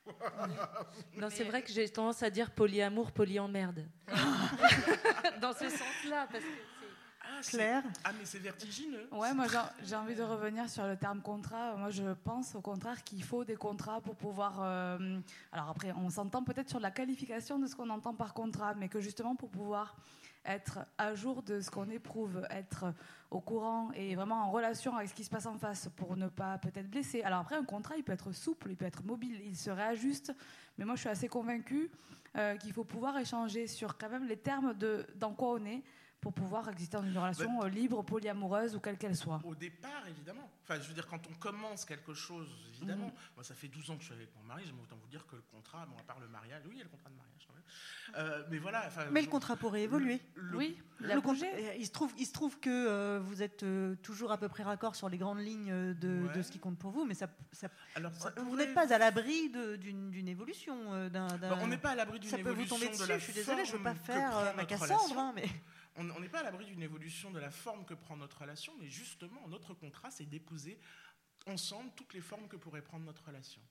[1.18, 3.88] Non, c'est vrai que j'ai tendance à dire polyamour, polyemmerde.
[5.42, 9.08] Dans ce sens-là, parce que c'est- ah, Claire ah, mais c'est vertigineux.
[9.12, 11.76] Ouais, moi j'ai- j'ai envie de revenir sur le terme contrat.
[11.76, 14.60] Moi je pense au contraire qu'il faut des contrats pour pouvoir.
[14.62, 15.20] euh,
[15.52, 18.90] alors après, on s'entend peut-être sur la qualification de ce qu'on entend par contrat, mais
[18.90, 19.96] que justement pour pouvoir
[20.46, 22.94] être à jour de ce qu'on éprouve, être
[23.32, 26.28] au courant et vraiment en relation avec ce qui se passe en face pour ne
[26.28, 27.22] pas peut-être blesser.
[27.24, 30.34] Alors après, un contrat, il peut être souple, il peut être mobile, il se réajuste,
[30.78, 31.92] mais moi je suis assez convaincue
[32.38, 35.84] euh, qu'il faut pouvoir échanger sur quand même les termes de dans quoi on est
[36.26, 39.40] pour pouvoir exister dans une relation euh, libre, polyamoureuse ou quelle qu'elle soit.
[39.44, 40.50] Au départ, évidemment.
[40.64, 42.48] Enfin, je veux dire, quand on commence quelque chose,
[42.78, 43.12] évidemment.
[43.36, 45.24] Moi, ça fait 12 ans que je suis avec mon mari, j'aime autant vous dire
[45.28, 47.16] que le contrat, bon, à part le mariage, oui, il y a le contrat de
[47.16, 47.64] mariage quand même.
[48.18, 48.90] Euh, mais voilà.
[49.12, 50.20] Mais le contrat pourrait évoluer.
[50.34, 51.46] le- Oui, Le bougé.
[51.54, 54.50] euh, il, se trouve, il se trouve que euh, vous êtes euh, toujours à peu
[54.50, 56.34] près raccord sur les grandes lignes de, Ouais.
[56.36, 58.92] de ce qui compte pour vous, mais ça, ça- Alors, ça vous pourrait- n'êtes pas
[58.92, 60.76] à l'abri de- d'une évolution.
[61.10, 62.94] d'un- d'un- Bon, on n'est pas à l'abri d'une ça peut vous évolution tomber de
[62.94, 63.08] dessus.
[63.10, 65.46] la Je suis désolée, je veux pas faire ma Cassandre, hein, mais
[65.98, 68.90] On n'est pas à l'abri d'une évolution de la forme que prend notre relation, mais
[68.90, 70.78] justement, notre contrat, c'est d'épouser
[71.48, 73.62] ensemble toutes les formes que pourrait prendre notre relation.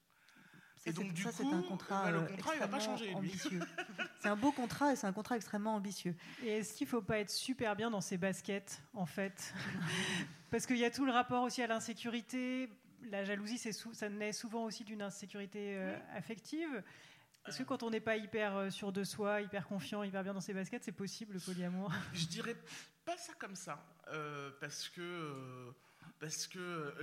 [0.76, 2.68] ça, Et donc, c'est- du ça, coup, un contrat, bah, le euh, contrat, il va
[2.68, 3.14] pas changer,
[4.20, 6.14] c'est un beau contrat et c'est un contrat extrêmement ambitieux.
[6.42, 9.52] Et est-ce qu'il ne faut pas être super bien dans ses baskets, en fait?
[10.50, 12.70] Parce qu'il y a tout le rapport aussi à l'insécurité.
[13.10, 16.82] La jalousie, ça naît souvent aussi d'une insécurité euh, affective.
[17.47, 20.32] Est-ce que quand on n'est pas hyper euh, sûr de soi, hyper confiant, hyper bien
[20.32, 22.57] dans ses baskets, c'est possible le polyamour Je dirais
[23.05, 25.70] pas ça comme ça, euh, parce que euh,
[26.20, 26.95] parce que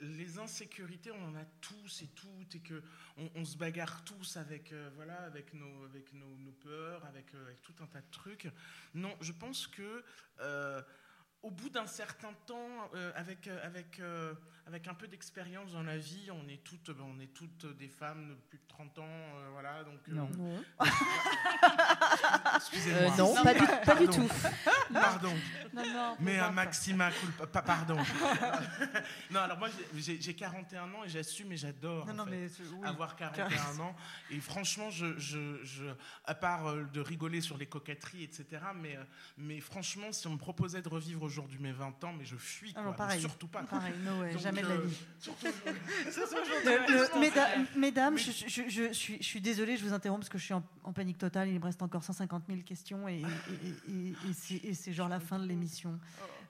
[0.00, 2.82] les insécurités, on en a tous et toutes, et que
[3.34, 7.74] on, se bagarre tous avec voilà avec nos avec nos, nos peurs, avec, avec tout
[7.82, 8.48] un tas de trucs.
[8.94, 10.04] Non, je pense que
[11.44, 14.34] au bout d'un certain temps, euh, avec, euh, avec, euh,
[14.66, 17.88] avec un peu d'expérience dans la vie, on est toutes, ben, on est toutes des
[17.88, 20.00] femmes de plus de 30 ans, euh, voilà, donc...
[20.08, 20.30] euh, Non.
[22.56, 23.12] Excusez-moi.
[23.12, 24.28] Euh, non, pas du, pas du tout.
[24.92, 25.34] Pardon.
[25.74, 26.16] Non, non.
[26.20, 26.50] Mais un pas.
[26.52, 27.46] maxima culpa.
[27.46, 27.96] pa- Pardon.
[29.30, 32.86] non, alors moi, j'ai- j'ai j'ai 41 ans et j'assume et j'adore oui.
[32.88, 33.94] avoir 41 ans.
[34.30, 35.84] Et franchement, je, je, je-
[36.24, 38.98] à part de rigoler sur les coquetteries, etc., mais,
[39.36, 42.72] mais franchement, si on me proposait de revivre aujourd'hui mes 20 ans, mais je fuis.
[42.74, 43.20] Ah Quoi, non, mais pareil.
[43.20, 43.62] surtout pas.
[43.64, 44.96] Pareil, no way, Donc, jamais de la euh, vie.
[45.18, 46.52] surtout aujourd'hui.
[46.64, 50.38] Le- le- mesdames, je, je- je suis, je suis désolée, je vous interromps parce que
[50.38, 51.48] je suis en, en panique totale.
[51.48, 54.92] Il me reste encore 150 000 questions et, et- et- et- et c'est- et c'est
[54.92, 55.98] genre la fin de l'émission.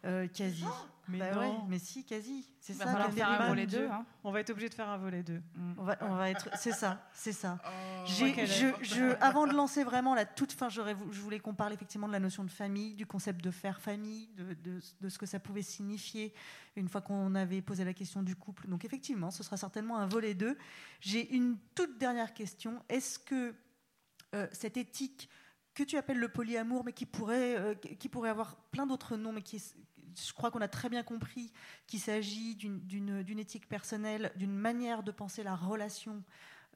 [0.04, 0.64] Euh, quasi.
[1.06, 1.40] Mais Bah non.
[1.40, 2.48] ouais, mais si, quasi.
[2.60, 2.90] C'est va ça.
[2.92, 3.78] falloir quel faire un terrible volet jeu.
[3.86, 3.88] 2.
[3.90, 4.06] Hein.
[4.24, 5.42] On va être obligé de faire un volet 2.
[5.76, 6.48] On va, on va être.
[6.56, 7.58] C'est ça, c'est ça.
[7.62, 7.68] Oh,
[8.06, 10.80] je, je- avant de lancer vraiment la toute fin, je
[11.20, 14.54] voulais qu'on parle effectivement de la notion de famille, du concept de faire famille, de,
[14.54, 16.32] de- de ce que ça pouvait signifier
[16.74, 18.66] une fois qu'on avait posé la question du couple.
[18.68, 20.56] Donc effectivement, ce sera certainement un volet 2.
[21.00, 22.82] J'ai une toute dernière question.
[22.88, 23.54] Est-ce que
[24.34, 25.28] euh, cette éthique
[25.74, 29.32] que tu appelles le polyamour, mais qui pourrait, euh, qui pourrait avoir plein d'autres noms,
[29.32, 29.76] mais qui est-
[30.16, 31.52] je crois qu'on a très bien compris
[31.86, 36.22] qu'il s'agit d'une- éthique personnelle, d'une manière de penser la relation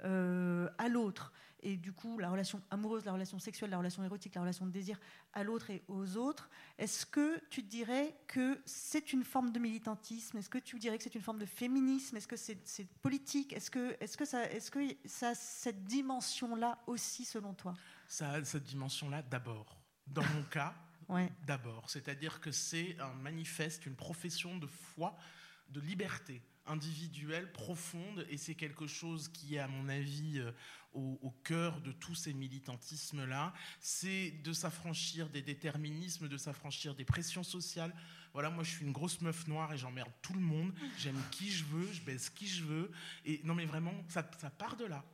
[0.04, 4.34] euh, à l'autre, et du coup la relation amoureuse, la relation sexuelle, la relation érotique,
[4.36, 5.00] la relation de désir
[5.32, 10.38] à l'autre et aux autres, est-ce que tu dirais que c'est une forme de militantisme?
[10.38, 12.16] Est-ce que tu dirais que c'est une forme de féminisme?
[12.16, 13.52] Est-ce que c'est politique?
[13.52, 17.74] Est-ce que, est -ce que ça a cette dimension-là aussi selon toi?
[18.06, 19.76] Ça a cette dimension-là d'abord.
[20.06, 20.74] Dans mon cas,
[21.08, 21.30] Ouais.
[21.46, 21.88] d'abord.
[21.90, 25.16] C'est-à-dire que c'est un manifeste, une profession de foi,
[25.70, 30.52] de liberté individuelle, profonde, et c'est quelque chose qui est, à mon avis, euh,
[30.92, 37.04] au, au cœur de tous ces militantismes-là, c'est de s'affranchir des déterminismes, de s'affranchir des
[37.04, 37.94] pressions sociales.
[38.34, 40.72] Voilà, moi je suis une grosse meuf noire et j'emmerde tout le monde.
[40.98, 42.90] J'aime qui je veux, je baise qui je veux.
[43.24, 45.04] Et non, mais vraiment, ça, ça part de là.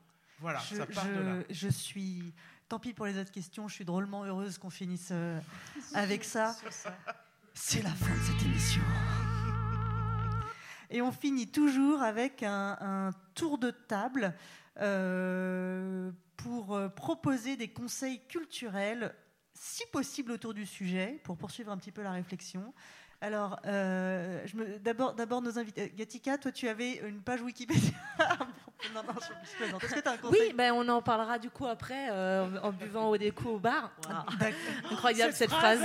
[0.41, 1.43] Voilà, je, ça part de là.
[1.49, 2.35] je suis.
[2.75, 5.39] Tant pis pour les autres questions, je suis drôlement heureuse qu'on finisse euh,
[5.93, 6.57] avec ça.
[7.55, 8.83] C'est la fin de cette émission.
[10.91, 14.35] Et on finit toujours avec un, un tour de table
[14.81, 19.14] euh, pour euh, proposer des conseils culturels,
[19.53, 22.75] si possible autour du sujet, pour poursuivre un petit peu la réflexion.
[23.20, 24.45] Alors, euh,
[24.83, 25.93] d'abord nos invités.
[25.97, 27.93] Gatika, toi, tu avais une page Wikipédia.
[28.95, 29.85] non, non, je, plaisante.
[29.85, 32.59] Est-ce que tu as un conseil Oui, ben on en parlera du coup après euh,
[32.62, 33.91] en buvant au déco au bar.
[34.91, 35.80] Incroyable cette, phrase.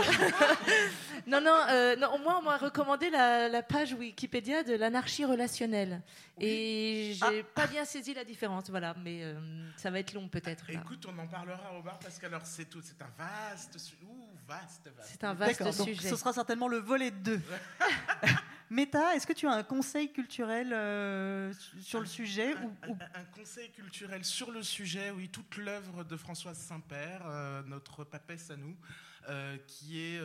[1.27, 6.01] non, non, euh, non, moi on m'a recommandé la, la page Wikipédia de l'anarchie relationnelle.
[6.39, 9.35] Et j'ai pas bien saisi la différence, voilà, mais euh,
[9.77, 10.69] ça va être long peut-être.
[10.69, 14.29] Écoute, on en parlera au bar parce que alors c'est tout, c'est un vaste, ouh,
[14.47, 15.09] vaste, vaste.
[15.11, 16.09] C'est un vaste D'accord, donc sujet.
[16.09, 17.41] ce sera certainement le volet 2.
[18.70, 21.51] Meta, est-ce que tu as un conseil culturel euh,
[21.82, 25.57] sur le sujet Un, ou, ou- un- un conseil culturel sur le sujet, oui, toute
[25.57, 28.78] l'œuvre de Françoise Saint-Père, euh, notre papesse à nous,
[29.28, 30.22] euh, qui est,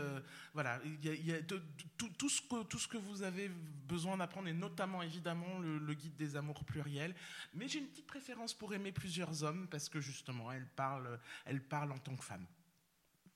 [0.53, 1.62] voilà, il y a, y a de- de-
[1.97, 3.49] tout, tout ce que, tout ce que vous avez
[3.88, 7.14] besoin d'apprendre, et notamment évidemment le, le guide des amours pluriels.
[7.55, 11.62] Mais j'ai une petite préférence pour aimer plusieurs hommes, parce que justement, elle parle, elle
[11.62, 12.47] parle en tant que femme.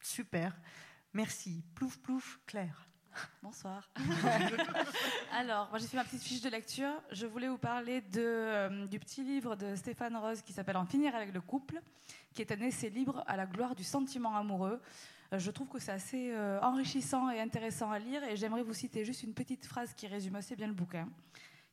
[0.00, 0.54] Super.
[1.14, 1.64] Merci.
[1.74, 2.87] Plouf, plouf, Claire.
[3.42, 3.88] Bonsoir.
[5.32, 6.92] Alors, moi j'ai fait ma petite fiche de lecture.
[7.12, 11.14] Je voulais vous parler euh, du petit livre de Stéphane Rose qui s'appelle En finir
[11.14, 11.80] avec le couple,
[12.34, 14.80] qui est un essai libre à la gloire du sentiment amoureux.
[15.32, 18.74] Euh, je trouve que c'est assez euh, enrichissant et intéressant à lire et j'aimerais vous
[18.74, 21.08] citer juste une petite phrase qui résume assez bien le bouquin.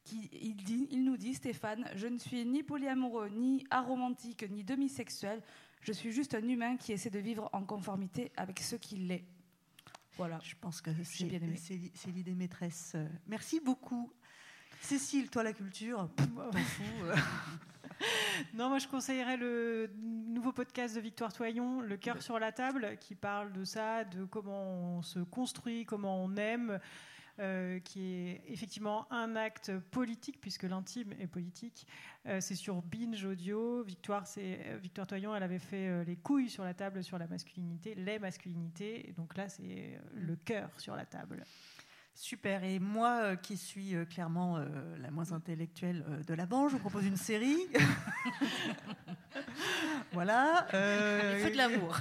[0.03, 5.41] Qui, il, il nous dit, Stéphane, je ne suis ni polyamoureux, ni aromantique, ni demisexuel.
[5.81, 9.23] Je suis juste un humain qui essaie de vivre en conformité avec ce qu'il est.
[10.17, 10.39] Voilà.
[10.43, 11.55] Je pense que c'est bien aimé.
[11.57, 12.95] c'est li- c'est l'idée maîtresse.
[13.27, 14.11] Merci beaucoup.
[14.81, 16.83] Cécile, toi, la culture, t'en fous.
[18.53, 22.97] Non, moi je conseillerais le nouveau podcast de Victoire Toyon, Le cœur sur la table,
[22.99, 26.79] qui parle de ça, de comment on se construit, comment on aime,
[27.39, 31.85] euh, qui est effectivement un acte politique, puisque l'intime est politique.
[32.27, 33.83] Euh, c'est sur Binge Audio.
[33.83, 37.27] Victoire, c'est, euh, Victoire Toyon, elle avait fait les couilles sur la table sur la
[37.27, 39.13] masculinité, les masculinités.
[39.17, 41.43] Donc là, c'est le cœur sur la table.
[42.15, 42.63] Super.
[42.63, 44.65] Et moi, euh, qui suis euh, clairement euh,
[45.01, 47.67] la moins intellectuelle de la bande, je vous propose une série.
[50.13, 50.65] voilà.
[50.71, 51.97] Les feux de l'amour.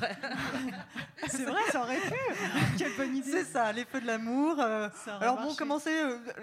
[1.27, 2.15] C'est vrai, ça aurait pu.
[2.79, 3.29] Quelle bonne idée.
[3.29, 4.61] C'est ça, les feux de l'amour.
[4.61, 5.91] alors bon, commencez,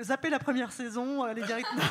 [0.01, 1.81] zappez la première saison, allez directement.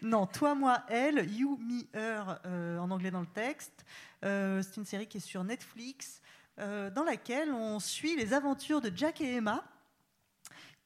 [0.00, 2.38] non, toi, moi, elle, You, Me, Her,
[2.80, 3.84] en anglais dans le texte.
[4.22, 6.22] C'est une série qui est sur Netflix,
[6.58, 9.64] euh, dans laquelle on suit les aventures de Jack et Emma,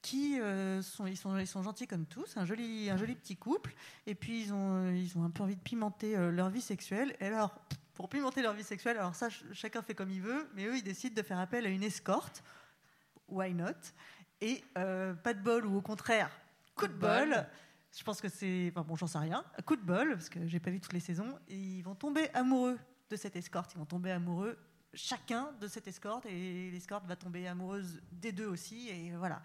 [0.03, 3.37] qui euh, sont, ils sont, ils sont gentils comme tous, un joli, un joli petit
[3.37, 3.75] couple,
[4.07, 7.15] et puis ils ont, euh, ils ont un peu envie de pimenter leur vie sexuelle.
[7.21, 7.55] Et alors,
[7.95, 10.77] pour pimenter leur vie sexuelle, alors ça, ch- chacun fait comme il veut, mais eux,
[10.77, 12.43] ils décident de faire appel à une escorte
[13.29, 13.73] why not?
[14.41, 16.31] Et euh, pas de bol ou au contraire,
[16.75, 17.47] coup de bol.
[17.95, 18.69] Je pense que c'est.
[18.71, 19.45] Enfin bon, j'en sais rien.
[19.67, 21.39] Coup de bol, parce que j'ai pas vu toutes les saisons.
[21.49, 22.79] Et ils vont tomber amoureux
[23.11, 23.75] de cette escorte.
[23.75, 24.57] Ils vont tomber amoureux
[24.95, 26.27] chacun de cette escorte.
[26.27, 28.89] Et l'escorte va tomber amoureuse des deux aussi.
[28.89, 29.43] Et voilà.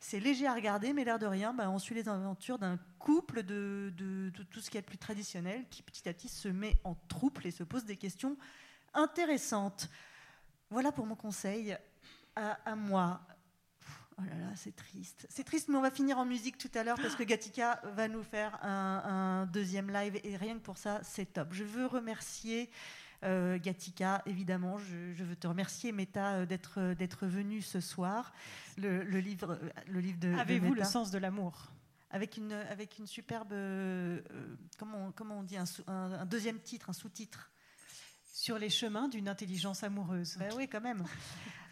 [0.00, 3.42] C'est léger à regarder, mais l'air de rien, bah, on suit les aventures d'un couple
[3.42, 6.76] de, de- de tout ce qui est plus traditionnel qui petit à petit se met
[6.84, 8.36] en trouble et se pose des questions
[8.94, 9.88] intéressantes.
[10.70, 11.76] Voilà pour mon conseil
[12.36, 13.20] à, moi.
[14.18, 15.26] Oh là là, c'est triste.
[15.30, 18.08] C'est triste, mais on va finir en musique tout à l'heure parce que Gatika va
[18.08, 21.48] nous faire un deuxième live et rien que pour ça, c'est top.
[21.52, 22.68] Je veux remercier
[23.24, 24.78] euh, Gatika, évidemment.
[24.78, 28.32] Je, je veux te remercier, Meta, euh, d'être euh, d'être venu ce soir.
[28.76, 30.32] Le, le livre, euh, le livre de.
[30.34, 31.72] Avez-vous le sens de l'amour?
[32.10, 33.52] Avec une, avec une superbe.
[33.52, 34.20] euh,
[34.78, 37.50] comment, comment on dit un, sous- un- un deuxième titre, un sous-titre
[38.32, 40.36] Sur les chemins d'une intelligence amoureuse.
[40.38, 41.04] Ben oui, quand même.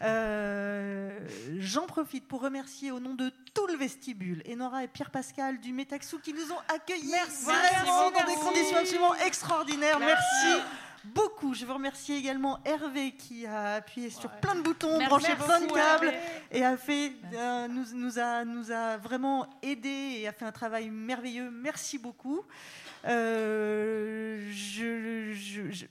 [0.03, 1.19] Euh,
[1.59, 5.73] J'en profite pour remercier au nom de tout le vestibule Enora et Pierre Pascal du
[5.73, 9.99] Métaxou qui nous ont accueillis Merci, vraiment merci, dans des conditions absolument extraordinaires.
[9.99, 10.63] Merci.
[11.15, 11.55] Beaucoup.
[11.55, 14.41] Je veux remercier également Hervé qui a appuyé sur Ouais.
[14.41, 16.13] plein de boutons, Merci branché plein de câbles
[16.51, 20.53] et a fait, euh, nous, nous a, nous a vraiment aidé et a fait un
[20.53, 21.51] travail merveilleux.
[21.51, 22.43] Merci beaucoup.
[23.07, 24.51] Euh,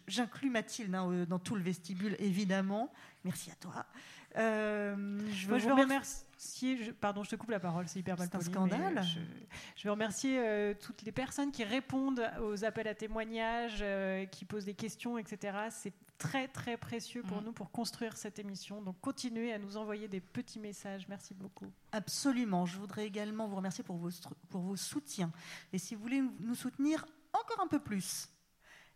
[0.08, 2.92] J'inclus Mathilde hein, dans tout le vestibule, évidemment.
[3.24, 3.86] Merci à toi.
[4.38, 4.96] Euh,
[5.32, 8.18] je, Moi, je vous veux remercier- je- pardon, je te coupe la parole, c'est hyper
[8.18, 9.04] mal C'est un poli, scandale.
[9.04, 9.20] Je,
[9.78, 14.44] je veux remercier euh, toutes les personnes qui répondent aux appels à témoignages, euh, qui
[14.46, 15.58] posent des questions, etc.
[15.70, 17.46] C'est très très précieux pour Mm.
[17.46, 18.82] nous pour construire cette émission.
[18.82, 21.08] Donc continuez à nous envoyer des petits messages.
[21.08, 21.72] Merci beaucoup.
[21.92, 22.66] Absolument.
[22.66, 24.10] Je voudrais également vous remercier pour vos,
[24.50, 25.32] pour vos soutiens.
[25.74, 28.30] Et si vous voulez nous soutenir encore un peu plus,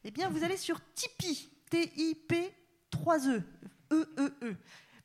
[0.05, 2.53] eh bien, vous allez sur Tipeee, T-I-P
[2.91, 3.43] 3-E,
[3.91, 4.55] E-E-E,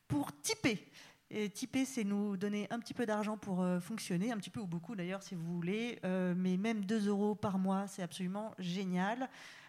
[0.07, 0.91] pour tiper.
[1.31, 1.51] Et
[1.85, 4.95] c'est nous donner un petit peu d'argent pour euh, fonctionner, un petit peu ou beaucoup
[4.95, 5.99] d'ailleurs, si vous voulez.
[6.05, 9.27] Euh, mais même 2 euros par mois, c'est absolument génial.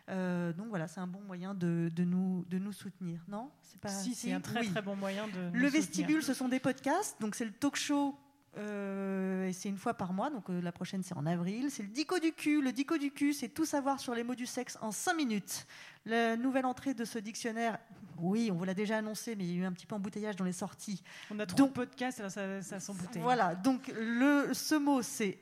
[0.08, 3.50] Euh, donc voilà, c'est un bon moyen de, de nous, de nous soutenir, non?
[3.62, 4.70] C'est pas si, c'est un très Oui.
[4.70, 5.32] très bon moyen de.
[5.32, 5.70] nous Le soutenir.
[5.72, 7.20] vestibule, ce sont des podcasts.
[7.20, 8.14] Donc, c'est le talk show.
[8.58, 11.70] Euh, et c'est une fois par mois, donc euh, la prochaine c'est en avril.
[11.70, 12.62] C'est le dico du cul.
[12.62, 15.66] Le dico du cul, c'est tout savoir sur les mots du sexe en 5 minutes.
[16.04, 17.78] La nouvelle entrée de ce dictionnaire,
[18.18, 20.36] oui, on vous l'a déjà annoncé, mais il y a eu un petit peu embouteillage
[20.36, 21.02] dans les sorties.
[21.30, 23.22] On a trop Donc- de podcasts, alors ça, ça s'embouteille.
[23.22, 25.38] Voilà, donc le, ce mot c'est.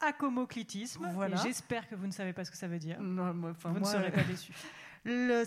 [0.00, 1.08] Acomoclitisme.
[1.12, 1.36] Voilà.
[1.42, 3.00] J'espère que vous ne savez pas ce que ça veut dire.
[3.00, 4.52] Non, moi, enfin, vous moi, ne serez pas déçus.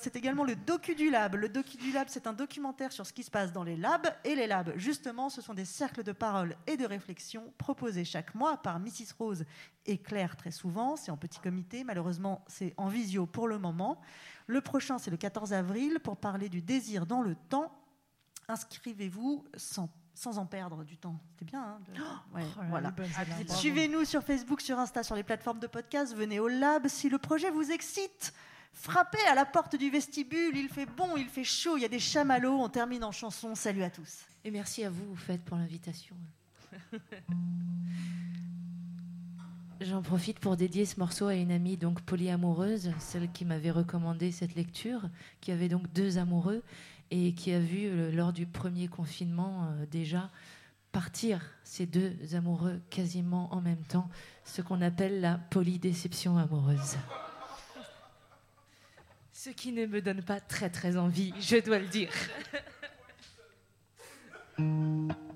[0.02, 1.36] C'est également le Docu du Lab.
[1.36, 4.08] Le Docu du Lab, c'est un documentaire sur ce qui se passe dans les labs.
[4.24, 8.34] Et les labs, justement, ce sont des cercles de parole et de réflexion proposés chaque
[8.36, 9.14] mois par Mrs.
[9.20, 9.46] Rose
[9.86, 10.96] et Claire très souvent.
[10.96, 11.84] C'est en petit comité.
[11.84, 14.02] Malheureusement, c'est en visio pour le moment.
[14.48, 17.72] Le prochain, c'est le 14 avril pour parler du désir dans le temps.
[18.48, 21.20] Inscrivez-vous sans, sans en perdre du temps.
[21.32, 21.62] C'était bien.
[21.64, 22.00] hein, de-
[22.36, 22.92] Ouais, Oh là, voilà.
[22.92, 23.54] bravo.
[23.60, 26.16] Suivez-nous sur Facebook, sur Insta, sur les plateformes de podcast.
[26.16, 26.88] Venez au lab.
[26.88, 28.34] Si le projet vous excite,
[28.74, 30.56] frappez à la porte du vestibule.
[30.56, 31.78] Il fait bon, il fait chaud.
[31.78, 32.60] Il y a des chamallows.
[32.60, 33.56] On termine en chanson.
[33.56, 34.26] Salut à tous.
[34.44, 36.16] Et merci à vous, au fait, pour l'invitation.
[39.82, 44.32] J'en profite pour dédier ce morceau à une amie donc polyamoureuse, celle qui m'avait recommandé
[44.32, 45.10] cette lecture,
[45.40, 46.62] qui avait donc deux amoureux
[47.10, 50.30] et qui a vu euh, lors du premier confinement euh, déjà
[50.92, 54.08] partir ces deux amoureux quasiment en même temps,
[54.46, 56.98] ce qu'on appelle la polydéception amoureuse.
[59.44, 62.12] Ce qui ne me donne pas très très envie, je dois le dire.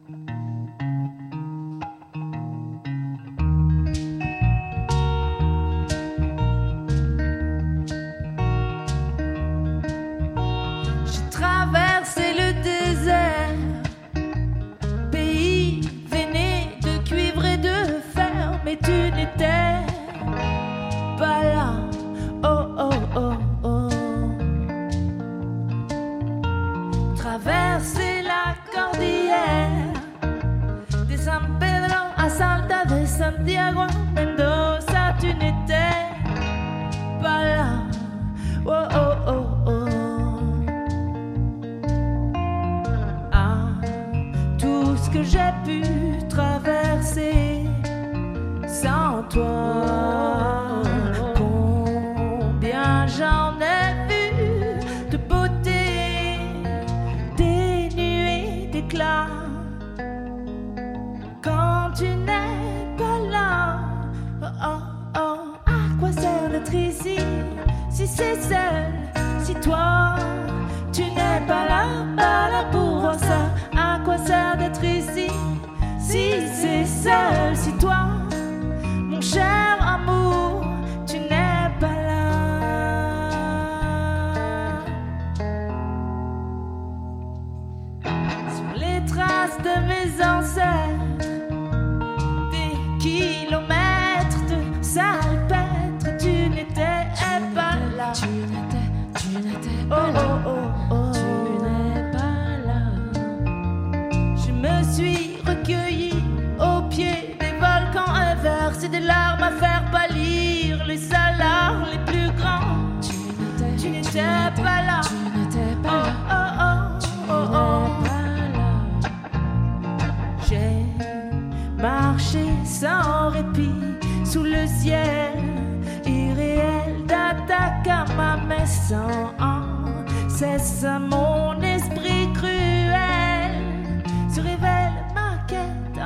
[33.65, 34.04] agua.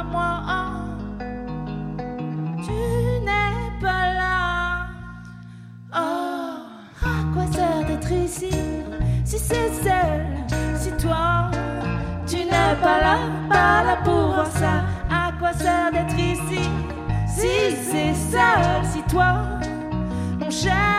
[0.03, 0.43] Moi.
[2.63, 2.71] Tu
[3.25, 4.87] n'es pas là.
[5.93, 6.55] Oh,
[7.01, 8.51] à quoi sert d'être ici?
[9.25, 10.25] Si c'est seul,
[10.75, 11.51] si toi
[12.27, 13.17] tu n'es pas là,
[13.49, 14.83] pas là pour voir ça.
[15.09, 16.69] À quoi sert d'être ici?
[17.27, 19.31] Si c'est seul, si toi,
[20.39, 20.98] mon cher